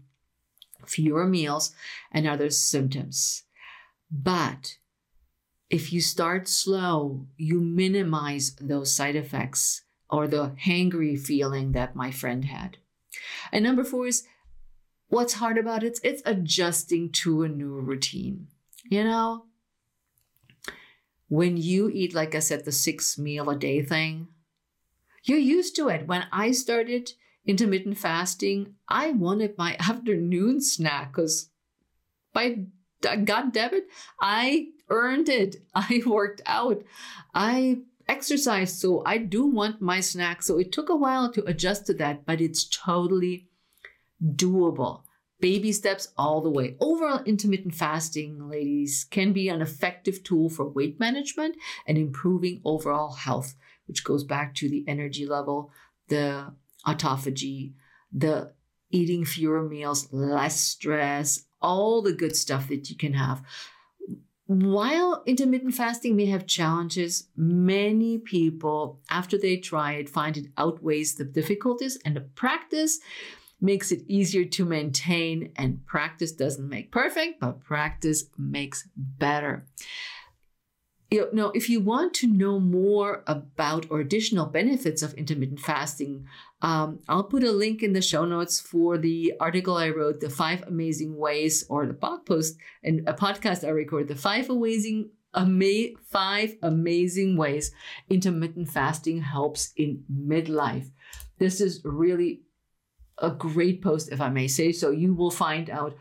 fewer 0.85 1.25
meals, 1.25 1.73
and 2.11 2.27
other 2.27 2.49
symptoms. 2.49 3.43
But 4.11 4.77
if 5.69 5.93
you 5.93 6.01
start 6.01 6.47
slow, 6.47 7.27
you 7.37 7.59
minimize 7.59 8.55
those 8.59 8.93
side 8.93 9.15
effects 9.15 9.83
or 10.09 10.27
the 10.27 10.55
hangry 10.65 11.19
feeling 11.19 11.73
that 11.73 11.95
my 11.95 12.11
friend 12.11 12.45
had. 12.45 12.77
And 13.51 13.63
number 13.63 13.83
four 13.83 14.07
is 14.07 14.23
what's 15.07 15.33
hard 15.33 15.57
about 15.57 15.83
it? 15.83 15.99
It's 16.03 16.23
adjusting 16.25 17.11
to 17.11 17.43
a 17.43 17.49
new 17.49 17.73
routine. 17.73 18.47
You 18.89 19.03
know, 19.03 19.45
when 21.27 21.57
you 21.57 21.89
eat, 21.89 22.15
like 22.15 22.33
I 22.33 22.39
said, 22.39 22.65
the 22.65 22.71
six 22.71 23.19
meal 23.19 23.49
a 23.49 23.55
day 23.55 23.83
thing, 23.83 24.27
you're 25.23 25.37
used 25.37 25.75
to 25.75 25.89
it. 25.89 26.07
When 26.07 26.25
I 26.31 26.51
started 26.51 27.13
intermittent 27.45 27.99
fasting, 27.99 28.73
I 28.87 29.11
wanted 29.11 29.57
my 29.57 29.77
afternoon 29.79 30.59
snack 30.59 31.13
because 31.13 31.51
by 32.33 32.65
God 33.01 33.53
damn 33.53 33.75
it, 33.75 33.87
I 34.19 34.69
earned 34.89 35.29
it. 35.29 35.57
I 35.75 36.01
worked 36.07 36.41
out. 36.47 36.83
I 37.33 37.81
exercised. 38.07 38.79
So 38.79 39.03
I 39.05 39.19
do 39.19 39.45
want 39.45 39.81
my 39.81 39.99
snack. 39.99 40.41
So 40.41 40.57
it 40.57 40.71
took 40.71 40.89
a 40.89 40.95
while 40.95 41.31
to 41.33 41.43
adjust 41.45 41.85
to 41.85 41.93
that, 41.95 42.25
but 42.25 42.41
it's 42.41 42.65
totally 42.67 43.47
doable. 44.23 45.03
Baby 45.39 45.71
steps 45.71 46.09
all 46.17 46.41
the 46.41 46.49
way. 46.49 46.75
Overall, 46.79 47.23
intermittent 47.23 47.73
fasting, 47.73 48.49
ladies, 48.49 49.05
can 49.09 49.31
be 49.31 49.47
an 49.47 49.61
effective 49.61 50.23
tool 50.23 50.49
for 50.49 50.67
weight 50.67 50.99
management 50.99 51.55
and 51.87 51.97
improving 51.97 52.61
overall 52.65 53.13
health, 53.13 53.55
which 53.87 54.03
goes 54.03 54.23
back 54.23 54.53
to 54.55 54.67
the 54.67 54.83
energy 54.87 55.25
level, 55.25 55.71
the 56.09 56.53
autophagy, 56.85 57.73
the 58.11 58.51
eating 58.91 59.23
fewer 59.23 59.63
meals, 59.63 60.11
less 60.11 60.59
stress, 60.59 61.45
all 61.61 62.01
the 62.01 62.13
good 62.13 62.35
stuff 62.35 62.67
that 62.67 62.89
you 62.89 62.97
can 62.97 63.13
have. 63.13 63.41
While 64.47 65.21
intermittent 65.27 65.75
fasting 65.75 66.15
may 66.15 66.25
have 66.25 66.47
challenges, 66.47 67.27
many 67.35 68.17
people, 68.17 68.99
after 69.07 69.37
they 69.37 69.57
try 69.57 69.93
it, 69.93 70.09
find 70.09 70.37
it 70.37 70.47
outweighs 70.57 71.15
the 71.15 71.23
difficulties, 71.23 71.99
and 72.03 72.15
the 72.15 72.21
practice 72.21 72.99
makes 73.61 73.91
it 73.91 74.03
easier 74.07 74.45
to 74.45 74.65
maintain. 74.65 75.51
And 75.55 75.85
practice 75.85 76.31
doesn't 76.31 76.67
make 76.67 76.91
perfect, 76.91 77.39
but 77.39 77.59
practice 77.59 78.25
makes 78.37 78.87
better. 78.95 79.65
you 81.11 81.27
know, 81.33 81.51
if 81.55 81.69
you 81.69 81.79
want 81.79 82.13
to 82.13 82.27
know 82.27 82.59
more 82.59 83.23
about 83.25 83.87
or 83.89 83.99
additional 83.99 84.45
benefits 84.45 85.01
of 85.01 85.13
intermittent 85.15 85.59
fasting, 85.59 86.27
um, 86.61 86.99
I'll 87.07 87.23
put 87.23 87.43
a 87.43 87.51
link 87.51 87.81
in 87.81 87.93
the 87.93 88.01
show 88.01 88.25
notes 88.25 88.59
for 88.59 88.97
the 88.97 89.33
article 89.39 89.75
I 89.75 89.89
wrote, 89.89 90.19
The 90.19 90.29
Five 90.29 90.63
Amazing 90.67 91.17
Ways, 91.17 91.65
or 91.67 91.87
the 91.87 91.93
blog 91.93 92.25
post 92.25 92.57
and 92.83 93.07
a 93.07 93.13
podcast 93.13 93.65
I 93.65 93.69
record, 93.71 94.07
The 94.07 94.15
Five 94.15 94.49
Amazing 94.49 95.09
Ama- 95.35 95.93
five 96.07 96.55
amazing 96.63 97.37
ways 97.37 97.71
intermittent 98.09 98.67
fasting 98.67 99.21
helps 99.21 99.73
in 99.77 100.03
midlife. 100.11 100.89
This 101.37 101.61
is 101.61 101.81
really 101.83 102.41
a 103.21 103.29
great 103.29 103.81
post, 103.81 104.11
if 104.11 104.21
I 104.21 104.29
may 104.29 104.47
say 104.47 104.71
so. 104.71 104.91
You 104.91 105.13
will 105.13 105.31
find 105.31 105.69
out 105.69 105.95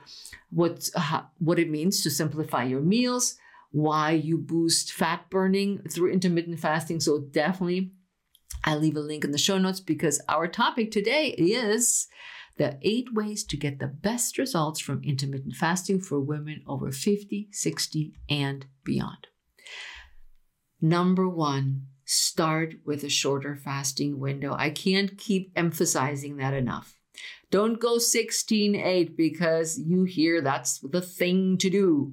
what 0.50 0.88
uh, 0.94 1.22
what 1.38 1.58
it 1.58 1.70
means 1.70 2.02
to 2.02 2.10
simplify 2.10 2.64
your 2.64 2.80
meals, 2.80 3.36
why 3.70 4.12
you 4.12 4.38
boost 4.38 4.92
fat 4.92 5.28
burning 5.30 5.82
through 5.90 6.12
intermittent 6.12 6.60
fasting. 6.60 7.00
So 7.00 7.20
definitely, 7.20 7.92
I 8.64 8.76
leave 8.76 8.96
a 8.96 9.00
link 9.00 9.24
in 9.24 9.32
the 9.32 9.38
show 9.38 9.58
notes 9.58 9.80
because 9.80 10.20
our 10.28 10.48
topic 10.48 10.90
today 10.90 11.34
is 11.38 12.08
the 12.56 12.78
eight 12.82 13.14
ways 13.14 13.44
to 13.44 13.56
get 13.56 13.78
the 13.78 13.86
best 13.86 14.36
results 14.36 14.80
from 14.80 15.02
intermittent 15.04 15.54
fasting 15.54 16.00
for 16.00 16.20
women 16.20 16.62
over 16.66 16.90
50, 16.90 17.48
60, 17.52 18.14
and 18.28 18.66
beyond. 18.84 19.28
Number 20.80 21.28
one, 21.28 21.86
start 22.04 22.74
with 22.84 23.04
a 23.04 23.08
shorter 23.08 23.56
fasting 23.56 24.18
window. 24.18 24.54
I 24.58 24.70
can't 24.70 25.16
keep 25.16 25.52
emphasizing 25.54 26.36
that 26.38 26.54
enough. 26.54 26.97
Don't 27.50 27.80
go 27.80 27.98
16 27.98 28.74
8 28.74 29.16
because 29.16 29.78
you 29.78 30.04
hear 30.04 30.40
that's 30.40 30.78
the 30.78 31.00
thing 31.00 31.56
to 31.58 31.70
do. 31.70 32.12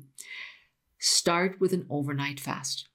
Start 0.98 1.60
with 1.60 1.74
an 1.74 1.86
overnight 1.90 2.40
fast. 2.40 2.88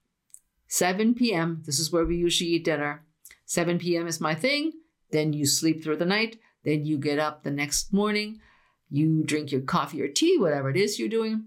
7 0.69 1.15
p.m., 1.15 1.63
this 1.67 1.79
is 1.79 1.93
where 1.93 2.05
we 2.05 2.17
usually 2.17 2.51
eat 2.51 2.65
dinner. 2.65 3.05
7 3.45 3.79
p.m. 3.79 4.07
is 4.07 4.21
my 4.21 4.35
thing. 4.35 4.73
Then 5.11 5.33
you 5.33 5.45
sleep 5.45 5.83
through 5.83 5.97
the 5.97 6.07
night. 6.07 6.39
Then 6.65 6.87
you 6.87 6.97
get 6.97 7.19
up 7.19 7.43
the 7.43 7.51
next 7.51 7.93
morning. 7.93 8.41
You 8.89 9.23
drink 9.25 9.53
your 9.53 9.63
coffee 9.63 10.01
or 10.01 10.09
tea, 10.09 10.39
whatever 10.39 10.71
it 10.71 10.77
is 10.77 10.99
you're 10.99 11.09
doing. 11.09 11.47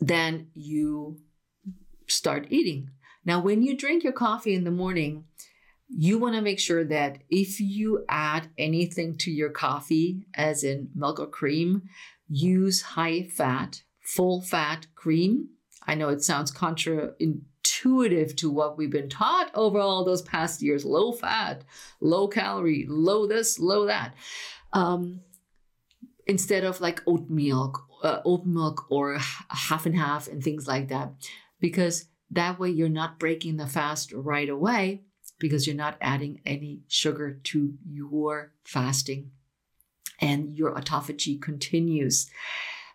Then 0.00 0.48
you 0.54 1.18
start 2.06 2.46
eating. 2.50 2.90
Now, 3.24 3.40
when 3.40 3.62
you 3.62 3.76
drink 3.76 4.04
your 4.04 4.12
coffee 4.12 4.54
in 4.54 4.64
the 4.64 4.70
morning, 4.70 5.24
you 5.92 6.18
want 6.18 6.36
to 6.36 6.40
make 6.40 6.60
sure 6.60 6.84
that 6.84 7.18
if 7.28 7.60
you 7.60 8.04
add 8.08 8.48
anything 8.56 9.16
to 9.18 9.30
your 9.30 9.50
coffee, 9.50 10.26
as 10.34 10.62
in 10.62 10.88
milk 10.94 11.18
or 11.18 11.26
cream, 11.26 11.82
use 12.28 12.80
high 12.80 13.24
fat, 13.24 13.82
full 14.00 14.40
fat 14.40 14.86
cream. 14.94 15.48
I 15.86 15.96
know 15.96 16.08
it 16.10 16.22
sounds 16.22 16.52
counterintuitive 16.52 18.36
to 18.36 18.50
what 18.50 18.78
we've 18.78 18.90
been 18.90 19.08
taught 19.08 19.50
over 19.54 19.80
all 19.80 20.04
those 20.04 20.22
past 20.22 20.62
years 20.62 20.84
low 20.84 21.10
fat, 21.10 21.64
low 22.00 22.28
calorie, 22.28 22.86
low 22.88 23.26
this, 23.26 23.58
low 23.58 23.86
that. 23.86 24.14
Um, 24.72 25.22
instead 26.26 26.62
of 26.62 26.80
like 26.80 27.02
oat 27.08 27.28
milk, 27.28 27.84
uh, 28.04 28.20
oat 28.24 28.46
milk 28.46 28.86
or 28.90 29.18
half 29.48 29.86
and 29.86 29.96
half 29.96 30.28
and 30.28 30.42
things 30.42 30.68
like 30.68 30.88
that. 30.88 31.12
Because 31.58 32.06
that 32.30 32.60
way 32.60 32.70
you're 32.70 32.88
not 32.88 33.18
breaking 33.18 33.56
the 33.56 33.66
fast 33.66 34.12
right 34.12 34.48
away 34.48 35.02
because 35.40 35.66
you're 35.66 35.74
not 35.74 35.96
adding 36.00 36.40
any 36.46 36.82
sugar 36.86 37.40
to 37.42 37.74
your 37.84 38.52
fasting 38.64 39.32
and 40.20 40.54
your 40.56 40.74
autophagy 40.74 41.40
continues. 41.42 42.30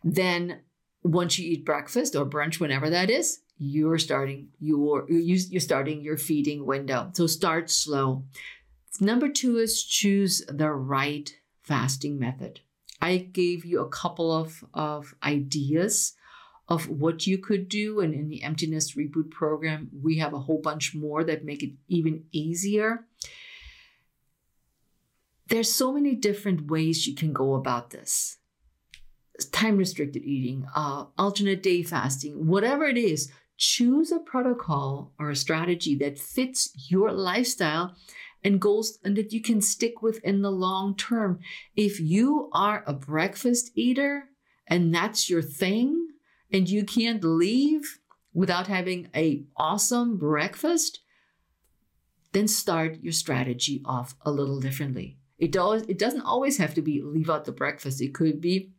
Then 0.04 0.62
once 1.04 1.38
you 1.38 1.52
eat 1.52 1.66
breakfast 1.66 2.16
or 2.16 2.26
brunch, 2.26 2.60
whenever 2.60 2.90
that 2.90 3.10
is, 3.10 3.40
you're 3.58 3.98
starting 3.98 4.50
your 4.60 5.10
you're 5.10 5.60
starting 5.60 6.02
your 6.02 6.18
feeding 6.18 6.66
window. 6.66 7.12
So 7.14 7.28
start 7.28 7.70
slow. 7.70 8.24
Number 9.02 9.30
two 9.30 9.58
is 9.58 9.84
choose 9.84 10.44
the 10.48 10.72
right 10.72 11.36
fasting 11.64 12.18
method. 12.20 12.62
I 13.02 13.18
gave 13.18 13.66
you 13.66 13.82
a 13.82 13.90
couple 13.90 14.32
of, 14.32 14.64
of 14.74 15.16
ideas 15.24 16.14
of 16.68 16.90
what 16.90 17.28
you 17.28 17.38
could 17.38 17.70
do. 17.70 18.00
And 18.00 18.14
in 18.14 18.30
the 18.30 18.44
Empty 18.44 18.68
Nest 18.68 18.98
Reboot 18.98 19.32
program, 19.32 19.90
we 20.02 20.18
have 20.18 20.34
a 20.34 20.40
whole 20.40 20.60
bunch 20.60 20.96
more 20.96 21.24
that 21.24 21.46
make 21.46 21.64
it 21.64 21.74
even 21.88 22.24
easier. 22.32 23.06
There's 25.48 25.72
so 25.72 25.94
many 25.94 26.16
different 26.16 26.70
ways 26.70 27.06
you 27.06 27.16
can 27.16 27.32
go 27.32 27.54
about 27.54 27.92
this. 27.92 28.38
Time 29.52 29.78
restricted 29.78 30.24
eating, 30.24 30.66
uh, 30.76 31.06
alternate 31.18 31.62
day 31.62 31.84
fasting, 31.84 32.48
whatever 32.48 32.86
it 32.86 32.98
is, 32.98 33.32
choose 33.58 34.12
a 34.12 34.20
protocol 34.20 35.14
or 35.20 35.30
a 35.30 35.36
strategy 35.36 35.96
that 35.96 36.18
fits 36.18 36.72
your 36.90 37.12
lifestyle 37.12 37.96
and 38.44 38.62
goals 38.62 39.00
and 39.04 39.16
that 39.18 39.34
you 39.34 39.42
can 39.42 39.62
stick 39.62 40.02
with 40.02 40.24
in 40.24 40.42
the 40.42 40.52
long 40.52 40.96
term. 40.96 41.40
If 41.76 42.00
you 42.00 42.50
are 42.54 42.84
a 42.86 42.94
breakfast 42.94 43.72
eater 43.76 44.30
and 44.68 44.94
that's 44.94 45.30
your 45.30 45.42
thing, 45.42 46.10
and 46.52 46.70
you 46.70 46.84
can't 46.84 47.24
leave 47.24 48.00
without 48.34 48.68
having 48.68 49.10
a 49.16 49.44
awesome 49.56 50.18
breakfast, 50.18 51.00
then 52.34 52.48
start 52.48 53.00
your 53.02 53.14
strategy 53.14 53.82
off 53.86 54.16
a 54.26 54.32
little 54.32 54.60
differently. 54.60 55.18
It 55.38 55.52
does 55.52 55.84
it 55.84 56.00
doesn't 56.00 56.22
always 56.22 56.58
have 56.58 56.74
to 56.76 56.82
be 56.82 57.02
leave 57.02 57.30
out 57.30 57.46
the 57.46 57.52
breakfast. 57.52 58.02
It 58.02 58.14
could 58.14 58.42
be 58.42 58.72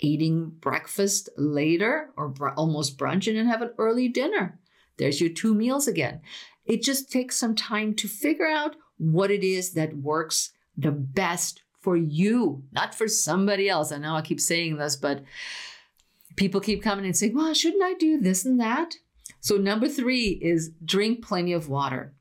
eating 0.00 0.50
breakfast 0.60 1.28
later 1.36 2.10
or 2.16 2.28
br- 2.28 2.50
almost 2.50 2.98
brunch 2.98 3.26
and 3.26 3.36
then 3.36 3.46
have 3.46 3.62
an 3.62 3.72
early 3.78 4.08
dinner. 4.08 4.58
There's 4.96 5.20
your 5.20 5.30
two 5.30 5.54
meals 5.54 5.88
again. 5.88 6.20
It 6.64 6.82
just 6.82 7.10
takes 7.10 7.36
some 7.36 7.54
time 7.54 7.94
to 7.94 8.08
figure 8.08 8.48
out 8.48 8.76
what 8.98 9.30
it 9.30 9.42
is 9.42 9.72
that 9.72 9.96
works 9.96 10.52
the 10.76 10.90
best 10.92 11.62
for 11.80 11.96
you, 11.96 12.64
not 12.72 12.94
for 12.94 13.08
somebody 13.08 13.68
else. 13.68 13.92
I 13.92 13.98
know 13.98 14.14
I 14.14 14.22
keep 14.22 14.40
saying 14.40 14.76
this, 14.76 14.96
but 14.96 15.22
people 16.38 16.60
keep 16.60 16.82
coming 16.82 17.04
and 17.04 17.16
saying, 17.16 17.34
well, 17.34 17.52
shouldn't 17.52 17.82
I 17.82 17.94
do 17.94 18.18
this 18.20 18.44
and 18.44 18.58
that? 18.60 18.94
So, 19.40 19.56
number 19.56 19.88
three 19.88 20.38
is 20.40 20.70
drink 20.84 21.24
plenty 21.24 21.52
of 21.52 21.68
water. 21.68 22.14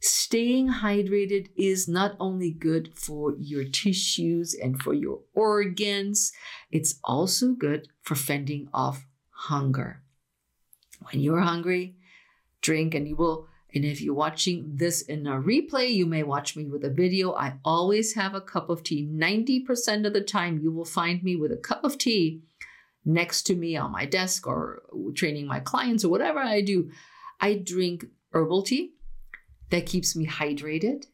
Staying 0.00 0.68
hydrated 0.68 1.50
is 1.56 1.86
not 1.86 2.16
only 2.18 2.50
good 2.50 2.92
for 2.94 3.34
your 3.38 3.64
tissues 3.64 4.54
and 4.54 4.82
for 4.82 4.94
your 4.94 5.20
organs, 5.34 6.32
it's 6.70 6.98
also 7.04 7.52
good 7.52 7.88
for 8.00 8.14
fending 8.14 8.68
off 8.72 9.06
hunger. 9.30 10.02
When 11.10 11.22
you're 11.22 11.40
hungry, 11.40 11.96
drink, 12.62 12.94
and 12.94 13.06
you 13.06 13.16
will. 13.16 13.46
And 13.74 13.84
if 13.84 14.00
you're 14.00 14.14
watching 14.14 14.72
this 14.76 15.02
in 15.02 15.26
a 15.26 15.40
replay, 15.40 15.92
you 15.92 16.06
may 16.06 16.22
watch 16.22 16.56
me 16.56 16.64
with 16.64 16.84
a 16.84 16.90
video. 16.90 17.34
I 17.34 17.54
always 17.64 18.14
have 18.14 18.34
a 18.34 18.40
cup 18.40 18.68
of 18.68 18.82
tea. 18.82 19.06
90% 19.06 20.06
of 20.06 20.12
the 20.12 20.22
time, 20.22 20.58
you 20.58 20.72
will 20.72 20.84
find 20.84 21.22
me 21.22 21.36
with 21.36 21.52
a 21.52 21.56
cup 21.56 21.84
of 21.84 21.96
tea 21.96 22.42
next 23.04 23.42
to 23.44 23.54
me 23.54 23.76
on 23.76 23.92
my 23.92 24.04
desk 24.04 24.46
or 24.46 24.82
training 25.14 25.46
my 25.46 25.60
clients 25.60 26.04
or 26.04 26.10
whatever 26.10 26.38
I 26.38 26.60
do, 26.60 26.90
I 27.40 27.54
drink 27.54 28.06
herbal 28.32 28.62
tea 28.62 28.94
that 29.70 29.86
keeps 29.86 30.14
me 30.14 30.26
hydrated. 30.26 31.06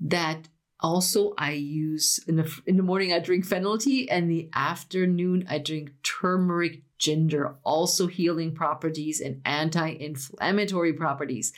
That 0.00 0.48
also 0.80 1.34
I 1.36 1.52
use 1.52 2.18
in 2.26 2.36
the 2.36 2.60
in 2.66 2.76
the 2.76 2.82
morning 2.82 3.12
I 3.12 3.18
drink 3.18 3.44
fennel 3.44 3.76
tea 3.76 4.08
and 4.08 4.30
the 4.30 4.48
afternoon 4.54 5.44
I 5.48 5.58
drink 5.58 5.92
turmeric 6.02 6.82
ginger, 6.98 7.56
also 7.64 8.06
healing 8.06 8.54
properties 8.54 9.20
and 9.20 9.40
anti-inflammatory 9.44 10.92
properties. 10.92 11.52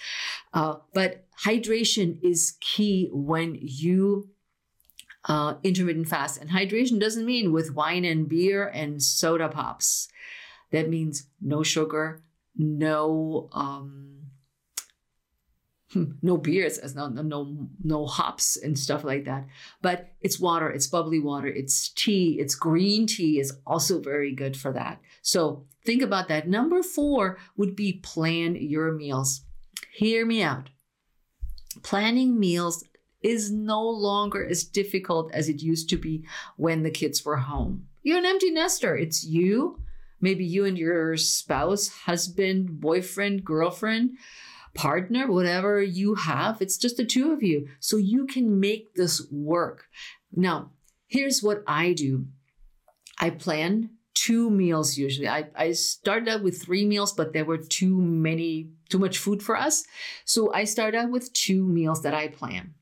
Uh, 0.55 0.77
but 0.95 1.27
hydration 1.45 2.19
is 2.23 2.57
key 2.61 3.09
when 3.13 3.59
you 3.61 4.31
uh, 5.27 5.55
intermittent 5.63 6.09
fast. 6.09 6.41
And 6.41 6.51
hydration 6.51 7.01
doesn't 7.01 7.27
mean 7.27 7.53
with 7.53 7.75
wine 7.75 8.05
and 8.05 8.29
beer 8.29 8.69
and 8.69 9.03
soda 9.03 9.49
pops. 9.49 10.09
That 10.71 10.89
means 10.89 11.27
no 11.41 11.63
sugar, 11.63 12.23
no 12.57 13.49
um, 13.53 14.13
no 16.23 16.37
beers, 16.37 16.79
as 16.79 16.95
no 16.95 17.09
no 17.09 17.69
no 17.83 18.07
hops 18.07 18.57
and 18.57 18.79
stuff 18.79 19.05
like 19.05 19.25
that. 19.27 19.47
But 19.83 20.09
it's 20.21 20.41
water, 20.41 20.71
it's 20.71 20.87
bubbly 20.87 21.21
water, 21.21 21.49
it's 21.49 21.91
tea, 21.91 22.39
it's 22.41 22.55
green 22.55 23.07
tea 23.07 23.39
is 23.39 23.59
also 23.67 24.01
very 24.01 24.35
good 24.35 24.57
for 24.57 24.73
that. 24.73 25.01
So 25.21 25.67
think 25.85 26.03
about 26.03 26.29
that. 26.29 26.49
Number 26.49 26.83
four 26.83 27.39
would 27.57 27.77
be 27.77 27.95
plan 28.03 28.57
your 28.57 28.93
meals. 28.93 29.43
Hear 29.93 30.25
me 30.25 30.43
out. 30.43 30.71
Planning 31.83 32.39
meals 32.39 32.85
is 33.23 33.51
no 33.51 33.83
longer 33.83 34.45
as 34.47 34.65
difficult 34.65 35.33
as 35.33 35.49
it 35.49 35.63
used 35.63 35.89
to 35.91 35.97
be 35.97 36.25
when 36.57 36.83
the 36.83 36.91
kids 36.91 37.25
were 37.25 37.37
home. 37.37 37.87
You're 38.03 38.19
an 38.19 38.27
empty 38.27 38.51
nester. 38.51 38.97
It's 38.97 39.25
you, 39.25 39.81
maybe 40.21 40.45
you 40.45 40.65
and 40.65 40.77
your 40.77 41.17
spouse, 41.17 41.89
husband, 41.89 42.81
boyfriend, 42.81 43.45
girlfriend, 43.45 44.19
partner, 44.75 45.31
whatever 45.31 45.83
you 45.83 46.15
have. 46.15 46.61
It's 46.61 46.79
just 46.79 46.97
the 46.97 47.05
two 47.05 47.33
of 47.33 47.43
you. 47.43 47.69
So 47.81 47.97
you 47.97 48.27
can 48.27 48.59
make 48.59 48.95
this 48.95 49.27
work. 49.31 49.85
Now, 50.35 50.71
here's 51.07 51.43
what 51.43 51.63
I 51.67 51.93
do 51.93 52.27
I 53.19 53.31
plan 53.31 53.91
two 54.15 54.51
meals 54.51 54.97
usually. 54.97 55.29
I, 55.29 55.49
I 55.57 55.73
started 55.73 56.29
out 56.29 56.43
with 56.43 56.63
three 56.63 56.87
meals, 56.87 57.13
but 57.13 57.33
there 57.33 57.45
were 57.45 57.59
too 57.59 58.01
many, 58.01 58.71
too 58.89 58.99
much 58.99 59.19
food 59.19 59.43
for 59.43 59.57
us. 59.57 59.85
So 60.25 60.53
I 60.53 60.65
started 60.65 60.99
out 60.99 61.11
with 61.11 61.33
two 61.33 61.67
meals 61.67 62.03
that 62.03 62.15
I 62.15 62.29
plan. 62.29 62.75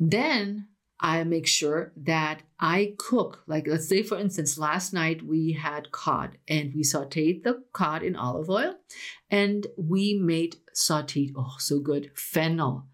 Then 0.00 0.68
I 1.00 1.22
make 1.24 1.46
sure 1.46 1.92
that 1.96 2.42
I 2.58 2.94
cook. 2.98 3.42
Like, 3.46 3.66
let's 3.66 3.88
say, 3.88 4.02
for 4.02 4.18
instance, 4.18 4.58
last 4.58 4.92
night 4.92 5.22
we 5.22 5.52
had 5.52 5.92
cod 5.92 6.38
and 6.48 6.72
we 6.74 6.82
sauteed 6.82 7.44
the 7.44 7.62
cod 7.72 8.02
in 8.02 8.16
olive 8.16 8.50
oil 8.50 8.76
and 9.30 9.66
we 9.76 10.14
made 10.14 10.56
sauteed, 10.74 11.32
oh, 11.36 11.56
so 11.58 11.80
good, 11.80 12.10
fennel. 12.14 12.86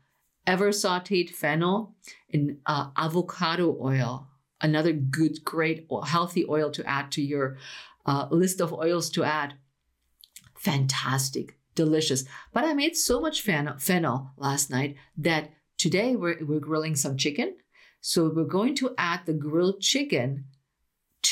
Ever 0.47 0.71
sauteed 0.71 1.31
fennel 1.31 1.95
in 2.29 2.59
uh, 2.67 2.90
avocado 2.97 3.79
oil 3.81 4.29
another 4.64 4.93
good, 4.93 5.45
great, 5.45 5.87
healthy 6.07 6.45
oil 6.49 6.71
to 6.71 6.88
add 6.88 7.12
to 7.12 7.23
your 7.23 7.59
uh, 8.07 8.27
list 8.31 8.61
of 8.61 8.73
oils 8.73 9.11
to 9.11 9.23
add. 9.23 9.55
Fantastic, 10.57 11.59
delicious. 11.75 12.25
But 12.53 12.64
I 12.64 12.73
made 12.73 12.97
so 12.97 13.21
much 13.21 13.43
fennel, 13.43 13.79
fennel 13.79 14.31
last 14.38 14.71
night 14.71 14.97
that 15.19 15.51
today 15.85 16.16
we're, 16.16 16.38
we're 16.40 16.61
grilling 16.61 16.97
some 16.97 17.14
chicken. 17.14 17.55
So 18.01 18.31
we're 18.35 18.44
going 18.44 18.75
to 18.77 18.94
add 18.97 19.20
the 19.27 19.35
grilled 19.35 19.83
chicken 19.83 20.47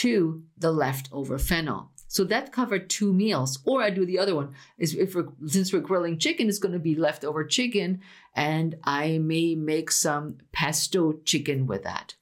to 0.03 0.43
the 0.59 0.71
leftover 0.71 1.39
fennel. 1.39 1.93
So 2.07 2.25
that 2.25 2.53
covered 2.53 2.91
two 2.91 3.15
meals. 3.15 3.61
Or 3.65 3.83
I 3.83 3.89
do 3.89 4.05
the 4.05 4.19
other 4.19 4.35
one 4.35 4.53
is 4.77 4.95
if 4.95 5.15
we're 5.15 5.29
since 5.47 5.73
we're 5.73 5.81
grilling 5.81 6.19
chicken, 6.19 6.51
it's 6.51 6.59
going 6.59 6.75
to 6.75 6.79
be 6.79 6.95
leftover 6.95 7.47
chicken, 7.47 8.01
and 8.37 8.77
I 8.85 9.17
may 9.17 9.55
make 9.55 9.91
some 9.91 10.37
pesto 10.53 11.15
chicken 11.25 11.67
with 11.67 11.85
that 11.85 12.17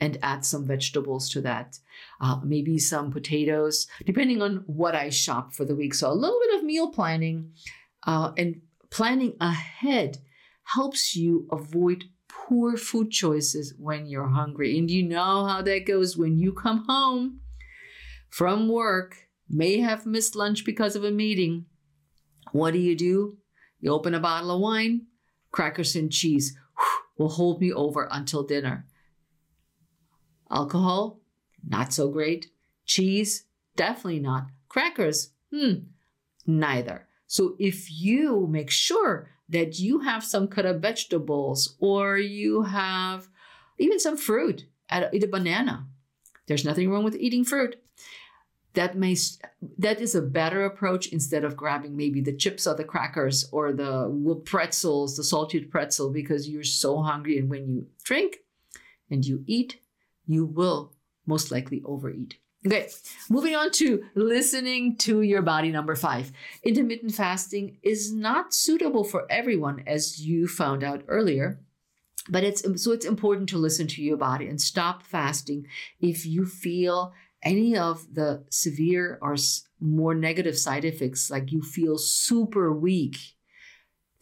and 0.00 0.18
add 0.24 0.44
some 0.44 0.66
vegetables 0.66 1.30
to 1.30 1.40
that. 1.42 1.78
Uh, 2.20 2.40
maybe 2.42 2.80
some 2.80 3.12
potatoes, 3.12 3.86
depending 4.04 4.42
on 4.42 4.64
what 4.66 4.96
I 4.96 5.10
shop 5.10 5.54
for 5.54 5.64
the 5.64 5.76
week. 5.76 5.94
So 5.94 6.10
a 6.10 6.20
little 6.22 6.40
bit 6.46 6.56
of 6.56 6.64
meal 6.64 6.90
planning 6.90 7.52
uh, 8.04 8.32
and 8.36 8.62
planning 8.90 9.34
ahead 9.40 10.18
helps 10.74 11.14
you 11.14 11.46
avoid 11.50 12.04
poor 12.28 12.76
food 12.76 13.10
choices 13.10 13.74
when 13.78 14.06
you're 14.06 14.28
hungry. 14.28 14.78
And 14.78 14.90
you 14.90 15.02
know 15.02 15.46
how 15.46 15.62
that 15.62 15.86
goes 15.86 16.16
when 16.16 16.38
you 16.38 16.52
come 16.52 16.84
home 16.88 17.40
from 18.28 18.68
work, 18.68 19.16
may 19.48 19.78
have 19.78 20.06
missed 20.06 20.34
lunch 20.34 20.64
because 20.64 20.96
of 20.96 21.04
a 21.04 21.10
meeting. 21.10 21.66
What 22.52 22.72
do 22.72 22.78
you 22.78 22.96
do? 22.96 23.38
You 23.80 23.92
open 23.92 24.14
a 24.14 24.20
bottle 24.20 24.50
of 24.50 24.60
wine, 24.60 25.06
crackers 25.52 25.94
and 25.94 26.10
cheese 26.10 26.56
will 27.16 27.28
hold 27.28 27.60
me 27.60 27.72
over 27.72 28.08
until 28.10 28.42
dinner. 28.42 28.86
Alcohol, 30.50 31.20
not 31.66 31.92
so 31.92 32.08
great. 32.08 32.48
Cheese, 32.84 33.44
definitely 33.76 34.20
not. 34.20 34.48
Crackers, 34.68 35.30
hmm, 35.52 35.74
neither. 36.46 37.06
So 37.26 37.56
if 37.58 37.90
you 37.90 38.46
make 38.48 38.70
sure 38.70 39.30
that 39.48 39.78
you 39.78 40.00
have 40.00 40.24
some 40.24 40.48
cut 40.48 40.66
up 40.66 40.76
vegetables 40.76 41.76
or 41.78 42.18
you 42.18 42.62
have 42.62 43.28
even 43.78 44.00
some 44.00 44.16
fruit, 44.16 44.66
eat 45.12 45.24
a 45.24 45.28
banana. 45.28 45.86
There's 46.46 46.64
nothing 46.64 46.90
wrong 46.90 47.04
with 47.04 47.16
eating 47.16 47.44
fruit. 47.44 47.76
That 48.74 48.96
may 48.96 49.16
that 49.78 50.00
is 50.00 50.14
a 50.14 50.20
better 50.20 50.64
approach 50.64 51.06
instead 51.08 51.44
of 51.44 51.56
grabbing 51.56 51.96
maybe 51.96 52.20
the 52.20 52.36
chips 52.36 52.66
or 52.66 52.74
the 52.74 52.84
crackers 52.84 53.48
or 53.50 53.72
the 53.72 54.42
pretzels, 54.44 55.16
the 55.16 55.24
salted 55.24 55.70
pretzel, 55.70 56.12
because 56.12 56.48
you're 56.48 56.62
so 56.62 57.00
hungry. 57.00 57.38
And 57.38 57.48
when 57.48 57.66
you 57.68 57.86
drink 58.04 58.38
and 59.10 59.24
you 59.24 59.44
eat, 59.46 59.80
you 60.26 60.44
will 60.44 60.92
most 61.26 61.50
likely 61.50 61.82
overeat. 61.84 62.36
Okay, 62.66 62.88
moving 63.30 63.54
on 63.54 63.70
to 63.72 64.04
listening 64.16 64.96
to 64.96 65.22
your 65.22 65.40
body. 65.42 65.70
Number 65.70 65.94
five, 65.94 66.32
intermittent 66.64 67.14
fasting 67.14 67.78
is 67.84 68.12
not 68.12 68.52
suitable 68.52 69.04
for 69.04 69.24
everyone, 69.30 69.84
as 69.86 70.26
you 70.26 70.48
found 70.48 70.82
out 70.82 71.04
earlier. 71.06 71.60
But 72.28 72.42
it's 72.42 72.82
so 72.82 72.90
it's 72.90 73.06
important 73.06 73.48
to 73.50 73.58
listen 73.58 73.86
to 73.86 74.02
your 74.02 74.16
body 74.16 74.48
and 74.48 74.60
stop 74.60 75.04
fasting 75.04 75.68
if 76.00 76.26
you 76.26 76.44
feel 76.44 77.12
any 77.40 77.76
of 77.76 78.14
the 78.14 78.44
severe 78.50 79.16
or 79.22 79.36
more 79.78 80.14
negative 80.14 80.58
side 80.58 80.84
effects, 80.84 81.30
like 81.30 81.52
you 81.52 81.62
feel 81.62 81.98
super 81.98 82.72
weak, 82.72 83.16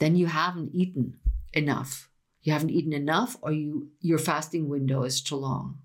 then 0.01 0.17
you 0.17 0.27
haven't 0.27 0.75
eaten 0.75 1.19
enough. 1.55 2.11
You 2.43 2.53
haven't 2.53 2.71
eaten 2.71 2.93
enough, 2.93 3.39
or 3.41 3.53
you 3.53 3.89
your 4.01 4.19
fasting 4.19 4.69
window 4.69 5.05
is 5.05 5.23
too 5.23 5.37
long. 5.37 5.79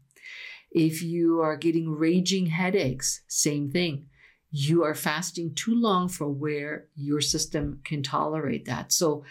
If 0.71 1.01
you 1.01 1.41
are 1.41 1.58
getting 1.58 1.89
raging 1.89 2.47
headaches, 2.47 3.21
same 3.27 3.71
thing. 3.71 4.05
You 4.51 4.84
are 4.84 4.95
fasting 4.95 5.53
too 5.53 5.75
long 5.75 6.10
for 6.10 6.27
where 6.27 6.88
your 6.95 7.21
system 7.21 7.82
can 7.84 8.01
tolerate 8.03 8.65
that. 8.65 8.91
So 8.91 9.23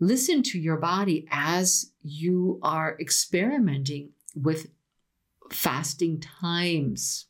listen 0.00 0.42
to 0.44 0.58
your 0.58 0.76
body 0.76 1.26
as 1.30 1.92
you 2.02 2.58
are 2.62 2.96
experimenting 3.00 4.10
with 4.34 4.68
fasting 5.50 6.20
times. 6.20 7.26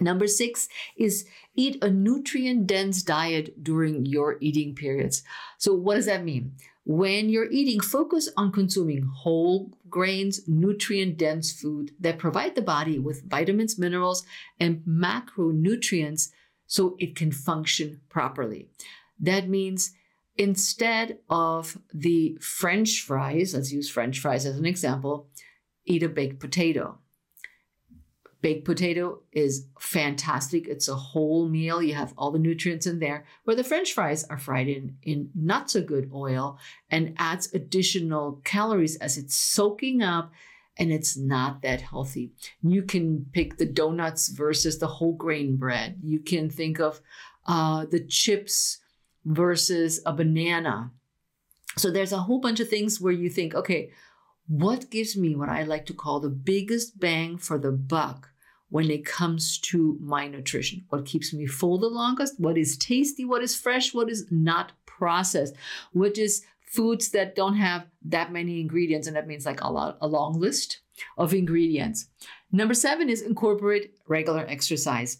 Number 0.00 0.26
six 0.26 0.68
is 0.96 1.26
eat 1.54 1.82
a 1.82 1.90
nutrient 1.90 2.66
dense 2.66 3.02
diet 3.02 3.62
during 3.62 4.06
your 4.06 4.38
eating 4.40 4.74
periods. 4.74 5.22
So, 5.58 5.74
what 5.74 5.96
does 5.96 6.06
that 6.06 6.24
mean? 6.24 6.56
When 6.84 7.28
you're 7.28 7.50
eating, 7.50 7.80
focus 7.80 8.28
on 8.36 8.50
consuming 8.50 9.02
whole 9.02 9.70
grains, 9.88 10.48
nutrient 10.48 11.16
dense 11.16 11.52
food 11.52 11.92
that 12.00 12.18
provide 12.18 12.54
the 12.54 12.62
body 12.62 12.98
with 12.98 13.28
vitamins, 13.28 13.78
minerals, 13.78 14.24
and 14.58 14.82
macronutrients 14.84 16.30
so 16.66 16.96
it 16.98 17.14
can 17.14 17.30
function 17.30 18.00
properly. 18.08 18.68
That 19.20 19.48
means 19.48 19.92
instead 20.36 21.18
of 21.30 21.78
the 21.94 22.36
French 22.40 23.00
fries, 23.02 23.54
let's 23.54 23.72
use 23.72 23.88
French 23.88 24.18
fries 24.18 24.44
as 24.44 24.58
an 24.58 24.66
example, 24.66 25.28
eat 25.84 26.02
a 26.02 26.08
baked 26.08 26.40
potato. 26.40 26.98
Baked 28.42 28.64
potato 28.64 29.20
is 29.30 29.66
fantastic. 29.78 30.66
It's 30.66 30.88
a 30.88 30.96
whole 30.96 31.48
meal. 31.48 31.80
You 31.80 31.94
have 31.94 32.12
all 32.18 32.32
the 32.32 32.40
nutrients 32.40 32.86
in 32.86 32.98
there. 32.98 33.24
Where 33.44 33.54
the 33.54 33.62
French 33.62 33.92
fries 33.92 34.24
are 34.24 34.38
fried 34.38 34.66
in, 34.66 34.96
in 35.04 35.30
not 35.34 35.70
so 35.70 35.80
good 35.80 36.10
oil 36.12 36.58
and 36.90 37.14
adds 37.18 37.54
additional 37.54 38.40
calories 38.44 38.96
as 38.96 39.16
it's 39.16 39.36
soaking 39.36 40.02
up 40.02 40.32
and 40.76 40.90
it's 40.90 41.16
not 41.16 41.62
that 41.62 41.82
healthy. 41.82 42.32
You 42.62 42.82
can 42.82 43.26
pick 43.32 43.58
the 43.58 43.66
donuts 43.66 44.28
versus 44.28 44.78
the 44.78 44.88
whole 44.88 45.14
grain 45.14 45.56
bread. 45.56 46.00
You 46.02 46.18
can 46.18 46.50
think 46.50 46.80
of 46.80 47.00
uh, 47.46 47.86
the 47.88 48.00
chips 48.00 48.80
versus 49.24 50.00
a 50.04 50.12
banana. 50.12 50.90
So 51.76 51.92
there's 51.92 52.12
a 52.12 52.18
whole 52.18 52.40
bunch 52.40 52.58
of 52.58 52.68
things 52.68 53.00
where 53.00 53.12
you 53.12 53.30
think, 53.30 53.54
okay, 53.54 53.92
what 54.48 54.90
gives 54.90 55.16
me 55.16 55.36
what 55.36 55.48
I 55.48 55.62
like 55.62 55.86
to 55.86 55.94
call 55.94 56.18
the 56.18 56.28
biggest 56.28 56.98
bang 56.98 57.38
for 57.38 57.56
the 57.56 57.70
buck 57.70 58.31
when 58.72 58.90
it 58.90 59.04
comes 59.04 59.58
to 59.58 59.98
my 60.00 60.26
nutrition. 60.26 60.82
What 60.88 61.04
keeps 61.04 61.34
me 61.34 61.44
full 61.44 61.76
the 61.76 61.88
longest, 61.88 62.40
what 62.40 62.56
is 62.56 62.78
tasty, 62.78 63.22
what 63.22 63.42
is 63.42 63.54
fresh, 63.54 63.92
what 63.92 64.08
is 64.08 64.26
not 64.30 64.72
processed, 64.86 65.54
which 65.92 66.18
is 66.18 66.42
foods 66.62 67.10
that 67.10 67.36
don't 67.36 67.56
have 67.56 67.86
that 68.06 68.32
many 68.32 68.62
ingredients. 68.62 69.06
And 69.06 69.14
that 69.14 69.26
means 69.26 69.44
like 69.44 69.60
a, 69.60 69.70
lot, 69.70 69.98
a 70.00 70.08
long 70.08 70.40
list 70.40 70.80
of 71.18 71.34
ingredients. 71.34 72.08
Number 72.50 72.72
seven 72.72 73.10
is 73.10 73.20
incorporate 73.20 73.92
regular 74.08 74.46
exercise. 74.48 75.18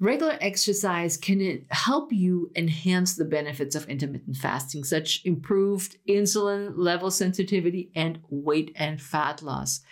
Regular 0.00 0.36
exercise 0.40 1.16
can 1.16 1.64
help 1.70 2.12
you 2.12 2.50
enhance 2.56 3.14
the 3.14 3.24
benefits 3.24 3.76
of 3.76 3.88
intermittent 3.88 4.36
fasting, 4.36 4.82
such 4.82 5.24
improved 5.24 5.96
insulin 6.08 6.72
level 6.74 7.12
sensitivity 7.12 7.92
and 7.94 8.18
weight 8.28 8.72
and 8.74 9.00
fat 9.00 9.42
loss. 9.42 9.82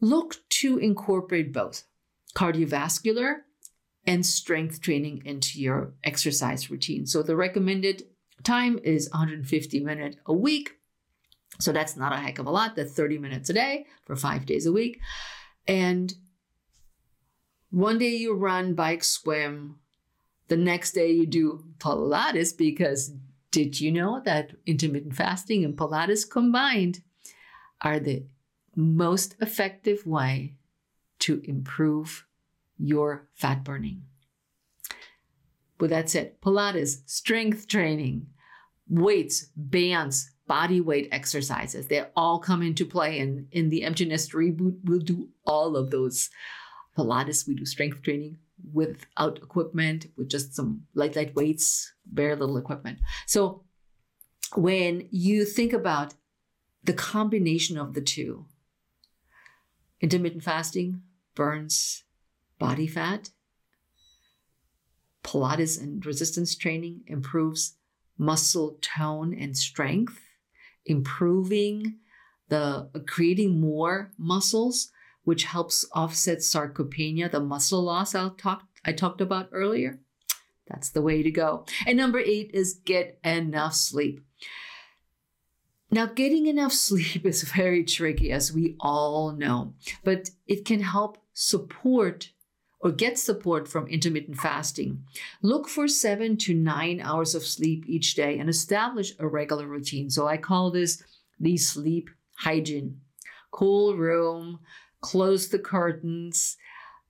Look 0.00 0.36
to 0.60 0.78
incorporate 0.78 1.52
both 1.52 1.84
cardiovascular 2.34 3.38
and 4.06 4.24
strength 4.24 4.80
training 4.80 5.22
into 5.24 5.60
your 5.60 5.94
exercise 6.04 6.70
routine. 6.70 7.06
So 7.06 7.22
the 7.22 7.36
recommended 7.36 8.04
time 8.44 8.78
is 8.84 9.10
150 9.10 9.80
minutes 9.80 10.16
a 10.26 10.32
week. 10.32 10.72
So 11.58 11.72
that's 11.72 11.96
not 11.96 12.12
a 12.12 12.16
heck 12.16 12.38
of 12.38 12.46
a 12.46 12.50
lot. 12.50 12.76
That's 12.76 12.92
30 12.92 13.18
minutes 13.18 13.50
a 13.50 13.54
day 13.54 13.86
for 14.04 14.14
five 14.14 14.46
days 14.46 14.66
a 14.66 14.72
week. 14.72 15.00
And 15.66 16.12
one 17.70 17.98
day 17.98 18.14
you 18.14 18.34
run, 18.34 18.74
bike, 18.74 19.02
swim. 19.02 19.80
The 20.48 20.56
next 20.56 20.92
day 20.92 21.10
you 21.10 21.26
do 21.26 21.64
Pilates 21.78 22.56
because 22.56 23.12
did 23.50 23.80
you 23.80 23.90
know 23.90 24.20
that 24.24 24.52
intermittent 24.66 25.16
fasting 25.16 25.64
and 25.64 25.76
Pilates 25.76 26.28
combined 26.28 27.00
are 27.80 27.98
the 27.98 28.24
most 28.76 29.34
effective 29.40 30.06
way 30.06 30.54
to 31.20 31.40
improve 31.44 32.26
your 32.78 33.28
fat 33.34 33.64
burning. 33.64 34.02
But 35.78 35.90
that's 35.90 36.14
it. 36.14 36.40
Pilates, 36.40 36.98
strength 37.06 37.66
training, 37.66 38.26
weights, 38.88 39.46
bands, 39.56 40.30
body 40.46 40.80
weight 40.80 41.08
exercises, 41.10 41.88
they 41.88 42.04
all 42.14 42.38
come 42.38 42.62
into 42.62 42.84
play. 42.84 43.18
And 43.18 43.48
in 43.50 43.68
the 43.70 43.82
Empty 43.82 44.04
Nest 44.04 44.32
reboot, 44.32 44.76
we'll 44.84 45.00
do 45.00 45.28
all 45.44 45.76
of 45.76 45.90
those 45.90 46.30
Pilates, 46.96 47.46
we 47.46 47.54
do 47.54 47.66
strength 47.66 48.02
training 48.02 48.38
without 48.72 49.38
equipment, 49.38 50.06
with 50.16 50.30
just 50.30 50.54
some 50.54 50.82
light, 50.94 51.14
light 51.14 51.34
weights, 51.34 51.92
very 52.10 52.34
little 52.34 52.56
equipment. 52.56 52.98
So 53.26 53.64
when 54.54 55.06
you 55.10 55.44
think 55.44 55.72
about 55.74 56.14
the 56.82 56.94
combination 56.94 57.76
of 57.76 57.92
the 57.92 58.00
two, 58.00 58.46
intermittent 60.00 60.42
fasting 60.42 61.02
burns 61.34 62.04
body 62.58 62.86
fat, 62.86 63.30
Pilates 65.22 65.80
and 65.80 66.06
resistance 66.06 66.54
training 66.54 67.00
improves 67.08 67.74
muscle 68.16 68.78
tone 68.80 69.34
and 69.34 69.56
strength, 69.56 70.20
improving 70.84 71.96
the 72.48 72.88
uh, 72.94 72.98
creating 73.06 73.60
more 73.60 74.12
muscles, 74.16 74.92
which 75.24 75.44
helps 75.44 75.84
offset 75.92 76.38
sarcopenia, 76.38 77.30
the 77.30 77.40
muscle 77.40 77.82
loss 77.82 78.14
I 78.14 78.30
talked 78.36 78.66
I 78.84 78.92
talked 78.92 79.20
about 79.20 79.48
earlier. 79.52 79.98
That's 80.68 80.90
the 80.90 81.02
way 81.02 81.22
to 81.22 81.30
go. 81.30 81.66
And 81.86 81.96
number 81.96 82.20
eight 82.20 82.52
is 82.54 82.80
get 82.84 83.18
enough 83.24 83.74
sleep. 83.74 84.20
Now, 85.96 86.04
getting 86.04 86.46
enough 86.46 86.74
sleep 86.74 87.24
is 87.24 87.42
very 87.42 87.82
tricky, 87.82 88.30
as 88.30 88.52
we 88.52 88.76
all 88.78 89.32
know, 89.32 89.72
but 90.04 90.28
it 90.46 90.66
can 90.66 90.80
help 90.80 91.16
support 91.32 92.32
or 92.80 92.90
get 92.90 93.18
support 93.18 93.66
from 93.66 93.86
intermittent 93.86 94.36
fasting. 94.36 95.04
Look 95.40 95.68
for 95.68 95.88
seven 95.88 96.36
to 96.36 96.52
nine 96.52 97.00
hours 97.00 97.34
of 97.34 97.46
sleep 97.46 97.84
each 97.86 98.14
day 98.14 98.38
and 98.38 98.50
establish 98.50 99.14
a 99.18 99.26
regular 99.26 99.66
routine. 99.66 100.10
So 100.10 100.28
I 100.28 100.36
call 100.36 100.70
this 100.70 101.02
the 101.40 101.56
sleep 101.56 102.10
hygiene. 102.34 103.00
Cool 103.50 103.96
room, 103.96 104.58
close 105.00 105.48
the 105.48 105.58
curtains, 105.58 106.58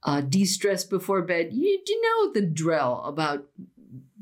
uh, 0.04 0.20
de 0.20 0.44
stress 0.44 0.84
before 0.84 1.22
bed. 1.22 1.48
You, 1.52 1.82
you 1.84 2.02
know 2.02 2.32
the 2.32 2.46
drill 2.46 3.02
about 3.04 3.46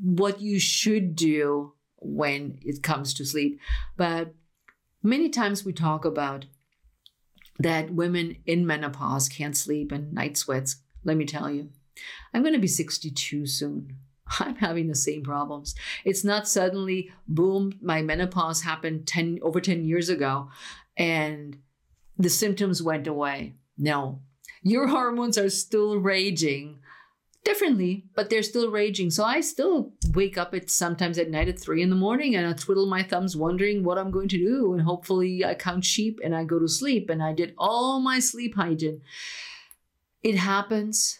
what 0.01 0.41
you 0.41 0.59
should 0.59 1.15
do 1.15 1.73
when 1.97 2.57
it 2.63 2.81
comes 2.81 3.13
to 3.13 3.25
sleep. 3.25 3.59
But 3.95 4.33
many 5.05 5.29
times 5.29 5.65
we 5.65 5.73
talk 5.73 6.05
about 6.05 6.45
that 7.59 7.91
women 7.91 8.37
in 8.45 8.65
menopause 8.65 9.29
can't 9.29 9.55
sleep 9.55 9.91
and 9.91 10.13
night 10.13 10.37
sweats. 10.37 10.77
Let 11.03 11.17
me 11.17 11.25
tell 11.25 11.49
you, 11.49 11.69
I'm 12.33 12.41
going 12.41 12.53
to 12.53 12.59
be 12.59 12.67
62 12.67 13.45
soon. 13.45 13.97
I'm 14.39 14.55
having 14.55 14.87
the 14.87 14.95
same 14.95 15.23
problems. 15.23 15.75
It's 16.03 16.23
not 16.23 16.47
suddenly, 16.47 17.11
boom, 17.27 17.73
my 17.81 18.01
menopause 18.01 18.63
happened 18.63 19.07
10 19.07 19.39
over 19.41 19.61
10 19.61 19.85
years 19.85 20.09
ago 20.09 20.49
and 20.97 21.57
the 22.17 22.29
symptoms 22.29 22.81
went 22.81 23.07
away. 23.07 23.55
No, 23.77 24.21
your 24.63 24.87
hormones 24.87 25.37
are 25.37 25.49
still 25.49 25.97
raging 25.99 26.79
differently, 27.45 28.03
but 28.15 28.29
they're 28.29 28.43
still 28.43 28.69
raging. 28.69 29.09
So 29.09 29.23
I 29.23 29.39
still 29.39 29.93
wake 30.13 30.37
up 30.37 30.53
at 30.53 30.69
sometimes 30.69 31.17
at 31.17 31.29
night 31.29 31.47
at 31.47 31.59
three 31.59 31.81
in 31.81 31.91
the 31.91 31.95
morning 31.95 32.35
and 32.35 32.45
I 32.45 32.53
twiddle 32.53 32.87
my 32.87 33.03
thumbs 33.03 33.37
wondering 33.37 33.83
what 33.83 33.97
I'm 33.97 34.11
going 34.11 34.27
to 34.29 34.37
do. 34.37 34.73
And 34.73 34.81
hopefully 34.81 35.45
I 35.45 35.53
count 35.53 35.85
sheep 35.85 36.19
and 36.23 36.35
I 36.35 36.43
go 36.43 36.59
to 36.59 36.67
sleep 36.67 37.09
and 37.09 37.23
I 37.23 37.31
did 37.31 37.53
all 37.57 37.99
my 37.99 38.19
sleep 38.19 38.55
hygiene. 38.55 39.01
It 40.23 40.35
happens, 40.35 41.19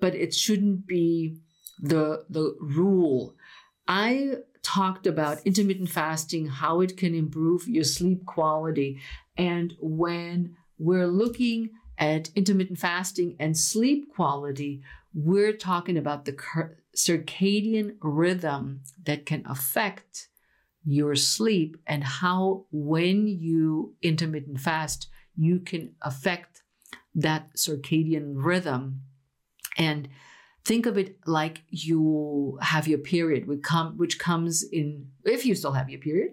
but 0.00 0.14
it 0.14 0.34
shouldn't 0.34 0.86
be 0.86 1.36
the 1.78 2.24
the 2.30 2.56
rule. 2.58 3.34
I 3.86 4.36
talked 4.62 5.06
about 5.06 5.46
intermittent 5.46 5.90
fasting, 5.90 6.46
how 6.46 6.80
it 6.80 6.96
can 6.96 7.14
improve 7.14 7.68
your 7.68 7.84
sleep 7.84 8.24
quality. 8.24 8.98
And 9.36 9.74
when 9.78 10.56
we're 10.78 11.06
looking 11.06 11.70
at 11.98 12.30
intermittent 12.34 12.78
fasting 12.78 13.36
and 13.38 13.56
sleep 13.56 14.12
quality, 14.14 14.82
we're 15.16 15.54
talking 15.54 15.96
about 15.96 16.26
the 16.26 16.36
circadian 16.94 17.96
rhythm 18.02 18.82
that 19.02 19.24
can 19.24 19.42
affect 19.46 20.28
your 20.84 21.14
sleep 21.14 21.78
and 21.86 22.04
how, 22.04 22.66
when 22.70 23.26
you 23.26 23.94
intermittent 24.02 24.60
fast, 24.60 25.08
you 25.34 25.58
can 25.58 25.94
affect 26.02 26.62
that 27.14 27.54
circadian 27.54 28.34
rhythm. 28.36 29.00
And 29.78 30.08
think 30.66 30.84
of 30.84 30.98
it 30.98 31.16
like 31.26 31.62
you 31.70 32.58
have 32.60 32.88
your 32.88 32.98
period 32.98 33.46
which, 33.46 33.62
com- 33.62 33.96
which 33.96 34.18
comes 34.18 34.64
in 34.64 35.06
if 35.24 35.46
you 35.46 35.54
still 35.54 35.72
have 35.72 35.88
your 35.88 36.00
period 36.00 36.32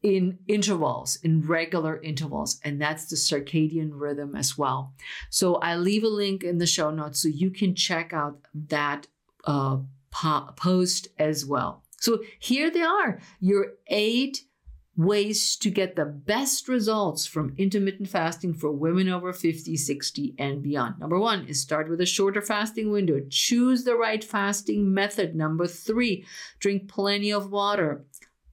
in 0.00 0.38
intervals 0.46 1.16
in 1.24 1.44
regular 1.44 2.00
intervals 2.02 2.60
and 2.62 2.80
that's 2.80 3.06
the 3.06 3.16
circadian 3.16 3.90
rhythm 3.92 4.36
as 4.36 4.56
well. 4.56 4.94
So 5.28 5.56
i 5.56 5.74
leave 5.74 6.04
a 6.04 6.08
link 6.08 6.44
in 6.44 6.58
the 6.58 6.66
show 6.66 6.90
notes 6.90 7.20
so 7.20 7.28
you 7.28 7.50
can 7.50 7.74
check 7.74 8.12
out 8.12 8.38
that 8.54 9.08
uh, 9.44 9.78
po- 10.12 10.52
post 10.54 11.08
as 11.18 11.44
well. 11.44 11.82
So 11.98 12.20
here 12.38 12.70
they 12.70 12.82
are 12.82 13.18
your 13.40 13.72
eight 13.88 14.44
ways 14.96 15.56
to 15.56 15.70
get 15.70 15.96
the 15.96 16.04
best 16.04 16.68
results 16.68 17.26
from 17.26 17.54
intermittent 17.58 18.08
fasting 18.08 18.54
for 18.54 18.70
women 18.70 19.08
over 19.08 19.32
50, 19.32 19.76
60, 19.76 20.34
and 20.38 20.62
beyond. 20.62 20.98
Number 21.00 21.18
one 21.18 21.46
is 21.46 21.60
start 21.60 21.88
with 21.88 22.00
a 22.00 22.06
shorter 22.06 22.40
fasting 22.40 22.90
window. 22.90 23.20
Choose 23.28 23.84
the 23.84 23.96
right 23.96 24.22
fasting 24.22 24.94
method. 24.94 25.34
Number 25.34 25.66
three, 25.66 26.24
drink 26.60 26.88
plenty 26.88 27.32
of 27.32 27.50
water. 27.50 28.04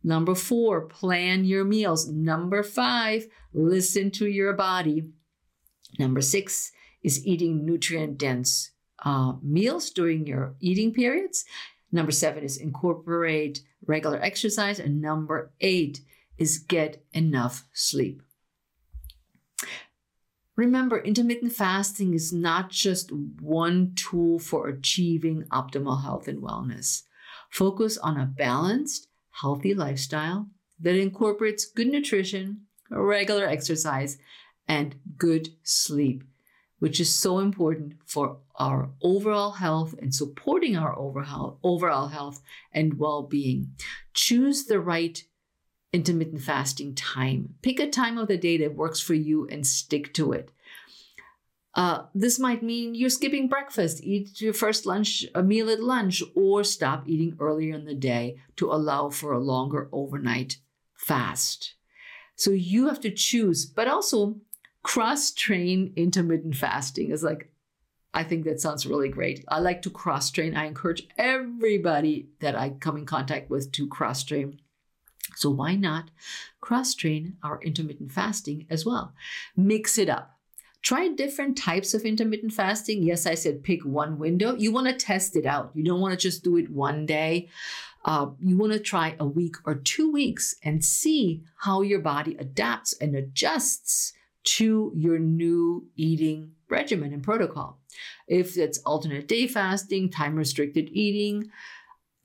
Number 0.03 0.33
four, 0.33 0.81
plan 0.81 1.45
your 1.45 1.63
meals. 1.63 2.07
Number 2.07 2.63
five, 2.63 3.27
listen 3.53 4.09
to 4.11 4.27
your 4.27 4.53
body. 4.53 5.03
Number 5.99 6.21
six 6.21 6.71
is 7.03 7.25
eating 7.25 7.65
nutrient 7.65 8.17
dense 8.17 8.71
uh, 9.03 9.33
meals 9.43 9.91
during 9.91 10.25
your 10.25 10.55
eating 10.59 10.91
periods. 10.93 11.45
Number 11.91 12.11
seven 12.11 12.43
is 12.43 12.57
incorporate 12.57 13.61
regular 13.85 14.19
exercise. 14.21 14.79
And 14.79 15.01
number 15.01 15.51
eight 15.61 16.01
is 16.37 16.57
get 16.57 17.03
enough 17.13 17.65
sleep. 17.73 18.21
Remember, 20.55 20.99
intermittent 20.99 21.53
fasting 21.53 22.13
is 22.13 22.33
not 22.33 22.69
just 22.69 23.11
one 23.11 23.93
tool 23.95 24.37
for 24.37 24.67
achieving 24.67 25.43
optimal 25.45 26.03
health 26.03 26.27
and 26.27 26.41
wellness. 26.41 27.03
Focus 27.49 27.97
on 27.97 28.19
a 28.19 28.25
balanced, 28.25 29.07
healthy 29.31 29.73
lifestyle 29.73 30.49
that 30.79 30.95
incorporates 30.95 31.65
good 31.65 31.87
nutrition, 31.87 32.61
regular 32.89 33.45
exercise, 33.45 34.17
and 34.67 34.95
good 35.17 35.49
sleep, 35.63 36.23
which 36.79 36.99
is 36.99 37.13
so 37.13 37.39
important 37.39 37.93
for 38.05 38.37
our 38.55 38.91
overall 39.01 39.51
health 39.53 39.95
and 39.99 40.13
supporting 40.13 40.75
our 40.75 40.97
overall, 40.97 42.07
health 42.07 42.41
and 42.71 42.99
well 42.99 43.23
being. 43.23 43.73
Choose 44.13 44.65
the 44.65 44.79
right 44.79 45.23
intermittent 45.93 46.41
fasting 46.41 46.95
time. 46.95 47.55
Pick 47.61 47.79
a 47.79 47.89
time 47.89 48.17
of 48.17 48.27
the 48.27 48.37
day 48.37 48.57
that 48.57 48.75
works 48.75 48.99
for 48.99 49.13
you 49.13 49.47
and 49.47 49.65
stick 49.67 50.13
to 50.13 50.31
it. 50.31 50.51
Uh, 51.73 52.03
this 52.13 52.37
might 52.37 52.63
mean 52.63 52.95
you're 52.95 53.09
skipping 53.09 53.47
breakfast, 53.47 54.03
eat 54.03 54.41
your 54.41 54.53
first 54.53 54.85
lunch, 54.85 55.25
a 55.33 55.41
meal 55.41 55.69
at 55.69 55.81
lunch, 55.81 56.21
or 56.35 56.63
stop 56.63 57.07
eating 57.07 57.37
earlier 57.39 57.73
in 57.75 57.85
the 57.85 57.93
day 57.93 58.37
to 58.57 58.71
allow 58.71 59.09
for 59.09 59.31
a 59.31 59.39
longer 59.39 59.87
overnight 59.91 60.57
fast. 60.93 61.75
So 62.35 62.51
you 62.51 62.87
have 62.87 62.99
to 63.01 63.11
choose, 63.11 63.65
but 63.65 63.87
also 63.87 64.37
cross 64.83 65.31
train 65.31 65.93
intermittent 65.95 66.55
fasting 66.55 67.11
is 67.11 67.23
like, 67.23 67.51
I 68.13 68.23
think 68.23 68.43
that 68.45 68.59
sounds 68.59 68.85
really 68.85 69.09
great. 69.09 69.45
I 69.47 69.59
like 69.59 69.81
to 69.83 69.89
cross 69.89 70.31
train. 70.31 70.55
I 70.55 70.65
encourage 70.65 71.07
everybody 71.17 72.27
that 72.39 72.57
I 72.57 72.71
come 72.71 72.97
in 72.97 73.05
contact 73.05 73.49
with 73.49 73.71
to 73.73 73.87
cross 73.87 74.23
train 74.23 74.59
so 75.35 75.49
why 75.49 75.75
not 75.75 76.11
cross 76.59 76.93
train 76.93 77.37
our 77.43 77.61
intermittent 77.61 78.11
fasting 78.11 78.65
as 78.69 78.85
well? 78.85 79.13
Mix 79.55 79.97
it 79.97 80.09
up. 80.09 80.37
Try 80.81 81.09
different 81.09 81.57
types 81.57 81.93
of 81.93 82.03
intermittent 82.03 82.53
fasting. 82.53 83.03
Yes, 83.03 83.27
I 83.27 83.35
said 83.35 83.63
pick 83.63 83.85
one 83.85 84.17
window. 84.17 84.55
You 84.55 84.71
want 84.71 84.87
to 84.87 84.93
test 84.93 85.35
it 85.35 85.45
out. 85.45 85.71
You 85.75 85.83
don't 85.83 86.01
want 86.01 86.13
to 86.13 86.17
just 86.17 86.43
do 86.43 86.57
it 86.57 86.71
one 86.71 87.05
day. 87.05 87.49
Uh, 88.03 88.31
you 88.39 88.57
want 88.57 88.73
to 88.73 88.79
try 88.79 89.15
a 89.19 89.25
week 89.25 89.57
or 89.63 89.75
two 89.75 90.11
weeks 90.11 90.55
and 90.63 90.83
see 90.83 91.43
how 91.57 91.81
your 91.81 91.99
body 91.99 92.35
adapts 92.39 92.93
and 92.93 93.15
adjusts 93.15 94.13
to 94.43 94.91
your 94.95 95.19
new 95.19 95.87
eating 95.95 96.53
regimen 96.67 97.13
and 97.13 97.21
protocol. 97.21 97.79
If 98.27 98.57
it's 98.57 98.79
alternate 98.79 99.27
day 99.27 99.45
fasting, 99.45 100.09
time 100.09 100.35
restricted 100.35 100.89
eating, 100.91 101.51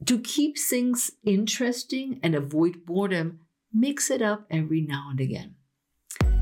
to 0.04 0.18
keep 0.20 0.58
things 0.58 1.10
interesting 1.24 2.20
and 2.22 2.34
avoid 2.34 2.84
boredom, 2.84 3.40
mix 3.72 4.10
it 4.10 4.22
up 4.22 4.46
every 4.50 4.82
now 4.82 5.08
and 5.10 5.20
again. 5.20 5.54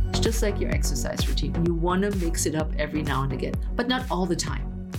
It's 0.09 0.21
just 0.21 0.43
like 0.43 0.61
your 0.61 0.71
exercise 0.71 1.27
routine. 1.29 1.65
You 1.65 1.75
want 1.75 2.03
to 2.03 2.11
mix 2.19 2.47
it 2.47 2.55
up 2.55 2.73
every 2.79 3.03
now 3.03 3.23
and 3.23 3.33
again, 3.33 3.55
but 3.77 3.89
not 3.89 4.11
all 4.11 4.27
the 4.27 4.37
time. 4.37 4.91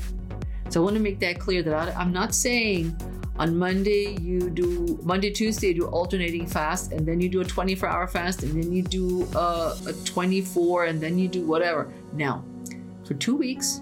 So 0.69 0.81
I 0.81 0.83
want 0.83 0.95
to 0.95 1.01
make 1.01 1.19
that 1.19 1.39
clear 1.39 1.63
that 1.63 1.95
I'm 1.95 2.11
not 2.11 2.33
saying 2.33 2.97
on 3.37 3.57
Monday 3.57 4.17
you 4.21 4.49
do 4.49 4.99
Monday, 5.03 5.29
Tuesday, 5.29 5.67
you 5.67 5.73
do 5.73 5.87
alternating 5.87 6.47
fast, 6.47 6.91
and 6.91 7.05
then 7.05 7.19
you 7.19 7.29
do 7.29 7.41
a 7.41 7.45
24 7.45 7.89
hour 7.89 8.07
fast, 8.07 8.43
and 8.43 8.61
then 8.61 8.71
you 8.71 8.81
do 8.81 9.27
a, 9.35 9.75
a 9.87 9.93
24, 10.05 10.85
and 10.85 11.01
then 11.01 11.17
you 11.17 11.27
do 11.27 11.45
whatever. 11.45 11.91
Now, 12.13 12.45
for 13.05 13.13
two 13.15 13.35
weeks, 13.35 13.81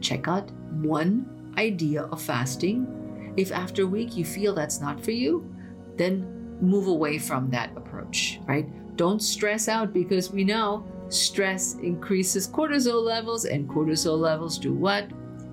check 0.00 0.28
out 0.28 0.50
one 0.82 1.52
idea 1.56 2.02
of 2.02 2.20
fasting. 2.20 2.99
If 3.36 3.52
after 3.52 3.82
a 3.82 3.86
week 3.86 4.16
you 4.16 4.24
feel 4.24 4.54
that's 4.54 4.80
not 4.80 5.02
for 5.02 5.12
you, 5.12 5.52
then 5.96 6.58
move 6.60 6.86
away 6.86 7.18
from 7.18 7.50
that 7.50 7.76
approach, 7.76 8.40
right? 8.46 8.66
Don't 8.96 9.20
stress 9.20 9.68
out 9.68 9.92
because 9.92 10.30
we 10.30 10.44
know 10.44 10.84
stress 11.08 11.74
increases 11.74 12.48
cortisol 12.48 13.02
levels, 13.02 13.44
and 13.44 13.68
cortisol 13.68 14.18
levels 14.18 14.58
do 14.58 14.72
what? 14.72 15.10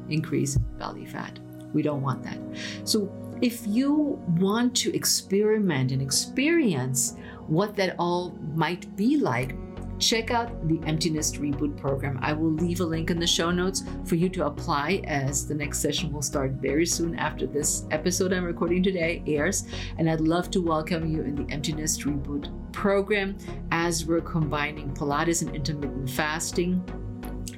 Increase 0.09 0.57
belly 0.77 1.05
fat. 1.05 1.39
We 1.73 1.81
don't 1.81 2.01
want 2.01 2.23
that. 2.23 2.39
So, 2.83 3.11
if 3.41 3.67
you 3.67 4.19
want 4.39 4.75
to 4.77 4.95
experiment 4.95 5.91
and 5.91 6.01
experience 6.01 7.15
what 7.47 7.75
that 7.75 7.95
all 7.99 8.31
might 8.55 8.95
be 8.95 9.17
like, 9.17 9.55
check 9.99 10.31
out 10.31 10.67
the 10.67 10.79
Empty 10.85 11.09
Nest 11.09 11.41
Reboot 11.41 11.77
program. 11.77 12.19
I 12.21 12.33
will 12.33 12.51
leave 12.51 12.81
a 12.81 12.85
link 12.85 13.09
in 13.09 13.19
the 13.19 13.27
show 13.27 13.51
notes 13.51 13.83
for 14.05 14.15
you 14.15 14.29
to 14.29 14.45
apply 14.45 15.01
as 15.05 15.47
the 15.47 15.55
next 15.55 15.79
session 15.79 16.11
will 16.11 16.21
start 16.21 16.51
very 16.51 16.85
soon 16.85 17.15
after 17.15 17.47
this 17.47 17.85
episode 17.91 18.33
I'm 18.33 18.43
recording 18.43 18.83
today 18.83 19.23
airs. 19.25 19.65
And 19.97 20.09
I'd 20.09 20.21
love 20.21 20.51
to 20.51 20.61
welcome 20.61 21.07
you 21.07 21.21
in 21.21 21.35
the 21.35 21.51
Empty 21.51 21.73
Nest 21.73 22.01
Reboot 22.01 22.51
program 22.71 23.37
as 23.71 24.05
we're 24.05 24.21
combining 24.21 24.93
Pilates 24.93 25.41
and 25.41 25.55
intermittent 25.55 26.09
fasting 26.09 26.83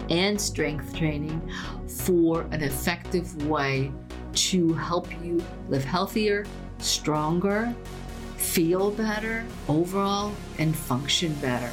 and 0.10 0.40
strength 0.40 0.96
training 0.96 1.42
for 1.88 2.42
an 2.52 2.64
effective 2.64 3.48
way 3.48 3.92
to 4.34 4.74
help 4.74 5.12
you 5.24 5.44
live 5.68 5.84
healthier, 5.84 6.46
stronger, 6.78 7.74
feel 8.38 8.92
better 8.92 9.46
overall, 9.68 10.34
and 10.58 10.76
function 10.76 11.34
better. 11.36 11.72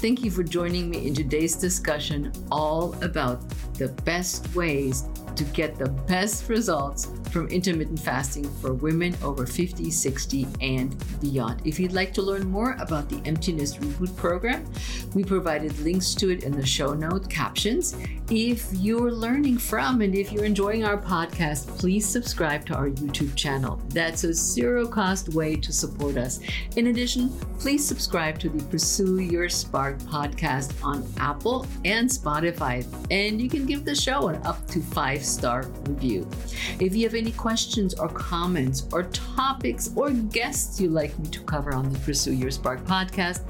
Thank 0.00 0.24
you 0.24 0.30
for 0.30 0.42
joining 0.42 0.88
me 0.88 1.06
in 1.06 1.14
today's 1.14 1.56
discussion 1.56 2.32
all 2.50 2.94
about 3.04 3.46
the 3.74 3.88
best 4.06 4.54
ways 4.54 5.04
to 5.36 5.44
get 5.44 5.76
the 5.76 5.90
best 5.90 6.48
results 6.48 7.08
from 7.30 7.48
intermittent 7.48 8.00
fasting 8.00 8.44
for 8.60 8.74
women 8.74 9.16
over 9.22 9.46
50, 9.46 9.90
60, 9.90 10.46
and 10.60 10.94
beyond. 11.20 11.62
If 11.64 11.78
you'd 11.78 11.92
like 11.92 12.12
to 12.14 12.22
learn 12.22 12.50
more 12.50 12.76
about 12.80 13.08
the 13.08 13.20
Empty 13.24 13.52
Nest 13.52 13.80
Reboot 13.80 14.14
program, 14.16 14.66
we 15.14 15.24
provided 15.24 15.78
links 15.80 16.14
to 16.16 16.30
it 16.30 16.44
in 16.44 16.52
the 16.52 16.66
show 16.66 16.94
note 16.94 17.28
captions. 17.30 17.96
If 18.30 18.72
you're 18.74 19.10
learning 19.10 19.58
from 19.58 20.02
and 20.02 20.14
if 20.14 20.30
you're 20.32 20.44
enjoying 20.44 20.84
our 20.84 20.96
podcast, 20.96 21.66
please 21.78 22.06
subscribe 22.06 22.64
to 22.66 22.74
our 22.74 22.88
YouTube 22.88 23.34
channel. 23.34 23.80
That's 23.88 24.24
a 24.24 24.32
zero 24.32 24.86
cost 24.86 25.30
way 25.30 25.56
to 25.56 25.72
support 25.72 26.16
us. 26.16 26.40
In 26.76 26.88
addition, 26.88 27.30
please 27.58 27.84
subscribe 27.84 28.38
to 28.40 28.48
the 28.48 28.62
Pursue 28.64 29.20
Your 29.20 29.48
Spark 29.48 29.98
podcast 29.98 30.72
on 30.84 31.06
Apple 31.18 31.66
and 31.84 32.08
Spotify. 32.08 32.86
And 33.10 33.40
you 33.40 33.48
can 33.48 33.66
give 33.66 33.84
the 33.84 33.94
show 33.94 34.28
an 34.28 34.40
up 34.44 34.66
to 34.68 34.80
five 34.80 35.24
star 35.24 35.64
review. 35.88 36.28
If 36.78 36.94
you 36.94 37.04
have 37.04 37.14
any 37.20 37.32
questions 37.32 37.92
or 37.92 38.08
comments 38.08 38.88
or 38.94 39.02
topics 39.02 39.90
or 39.94 40.10
guests 40.10 40.80
you'd 40.80 40.92
like 40.92 41.16
me 41.18 41.28
to 41.28 41.40
cover 41.40 41.74
on 41.74 41.92
the 41.92 41.98
Pursue 41.98 42.32
Your 42.32 42.50
Spark 42.50 42.82
podcast, 42.86 43.42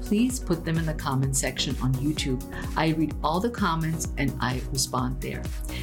please 0.00 0.40
put 0.40 0.64
them 0.64 0.78
in 0.78 0.86
the 0.86 0.94
comment 0.94 1.36
section 1.36 1.76
on 1.82 1.92
YouTube. 1.96 2.42
I 2.78 2.88
read 3.00 3.14
all 3.22 3.38
the 3.38 3.50
comments 3.50 4.08
and 4.16 4.32
I 4.40 4.62
respond 4.72 5.20
there. 5.20 5.42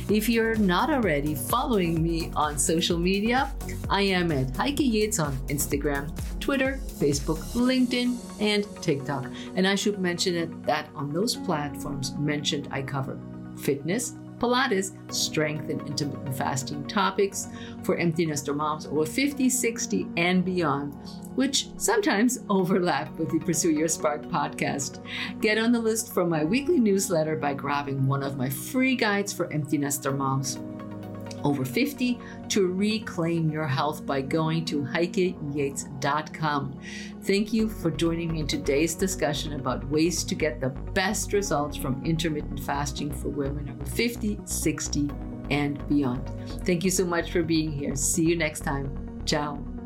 If 0.09 0.27
you're 0.27 0.55
not 0.55 0.89
already 0.89 1.35
following 1.35 2.01
me 2.01 2.31
on 2.35 2.57
social 2.57 2.97
media, 2.97 3.53
I 3.87 4.01
am 4.01 4.31
at 4.31 4.55
Heike 4.55 4.79
Yates 4.79 5.19
on 5.19 5.37
Instagram, 5.47 6.09
Twitter, 6.39 6.79
Facebook, 6.87 7.37
LinkedIn, 7.53 8.17
and 8.41 8.65
TikTok. 8.81 9.27
And 9.55 9.67
I 9.67 9.75
should 9.75 9.99
mention 9.99 10.59
that 10.63 10.89
on 10.95 11.13
those 11.13 11.35
platforms 11.35 12.15
mentioned, 12.17 12.67
I 12.71 12.81
cover 12.81 13.19
fitness, 13.57 14.15
Pilates, 14.39 14.91
strength, 15.13 15.69
and 15.69 15.81
intermittent 15.87 16.35
fasting 16.35 16.87
topics 16.87 17.47
for 17.83 17.97
empty 17.97 18.25
nester 18.25 18.53
moms 18.53 18.85
over 18.85 19.05
50, 19.05 19.49
60, 19.49 20.07
and 20.17 20.45
beyond, 20.45 20.93
which 21.35 21.69
sometimes 21.77 22.39
overlap 22.49 23.11
with 23.17 23.29
the 23.29 23.39
Pursue 23.39 23.71
Your 23.71 23.87
Spark 23.87 24.23
podcast. 24.23 25.03
Get 25.41 25.57
on 25.57 25.71
the 25.71 25.79
list 25.79 26.13
for 26.13 26.25
my 26.25 26.43
weekly 26.43 26.79
newsletter 26.79 27.35
by 27.35 27.53
grabbing 27.53 28.05
one 28.05 28.23
of 28.23 28.37
my 28.37 28.49
free 28.49 28.95
guides 28.95 29.33
for 29.33 29.51
empty 29.51 29.77
nester 29.77 30.11
moms 30.11 30.59
over 31.43 31.65
50 31.65 32.19
to 32.49 32.67
reclaim 32.67 33.49
your 33.49 33.67
health 33.67 34.05
by 34.05 34.21
going 34.21 34.65
to 34.65 34.83
heikeyates.com. 34.83 36.79
Thank 37.23 37.53
you 37.53 37.67
for 37.69 37.91
joining 37.91 38.31
me 38.31 38.39
in 38.41 38.47
today's 38.47 38.95
discussion 38.95 39.53
about 39.53 39.87
ways 39.89 40.23
to 40.23 40.35
get 40.35 40.59
the 40.59 40.69
best 40.69 41.33
results 41.33 41.77
from 41.77 42.03
intermittent 42.05 42.59
fasting 42.61 43.11
for 43.11 43.29
women 43.29 43.69
over 43.69 43.85
50, 43.85 44.39
60, 44.45 45.09
and 45.49 45.87
beyond. 45.87 46.29
Thank 46.65 46.83
you 46.83 46.91
so 46.91 47.05
much 47.05 47.31
for 47.31 47.43
being 47.43 47.71
here. 47.71 47.95
See 47.95 48.25
you 48.25 48.35
next 48.35 48.61
time. 48.61 49.21
Ciao. 49.25 49.76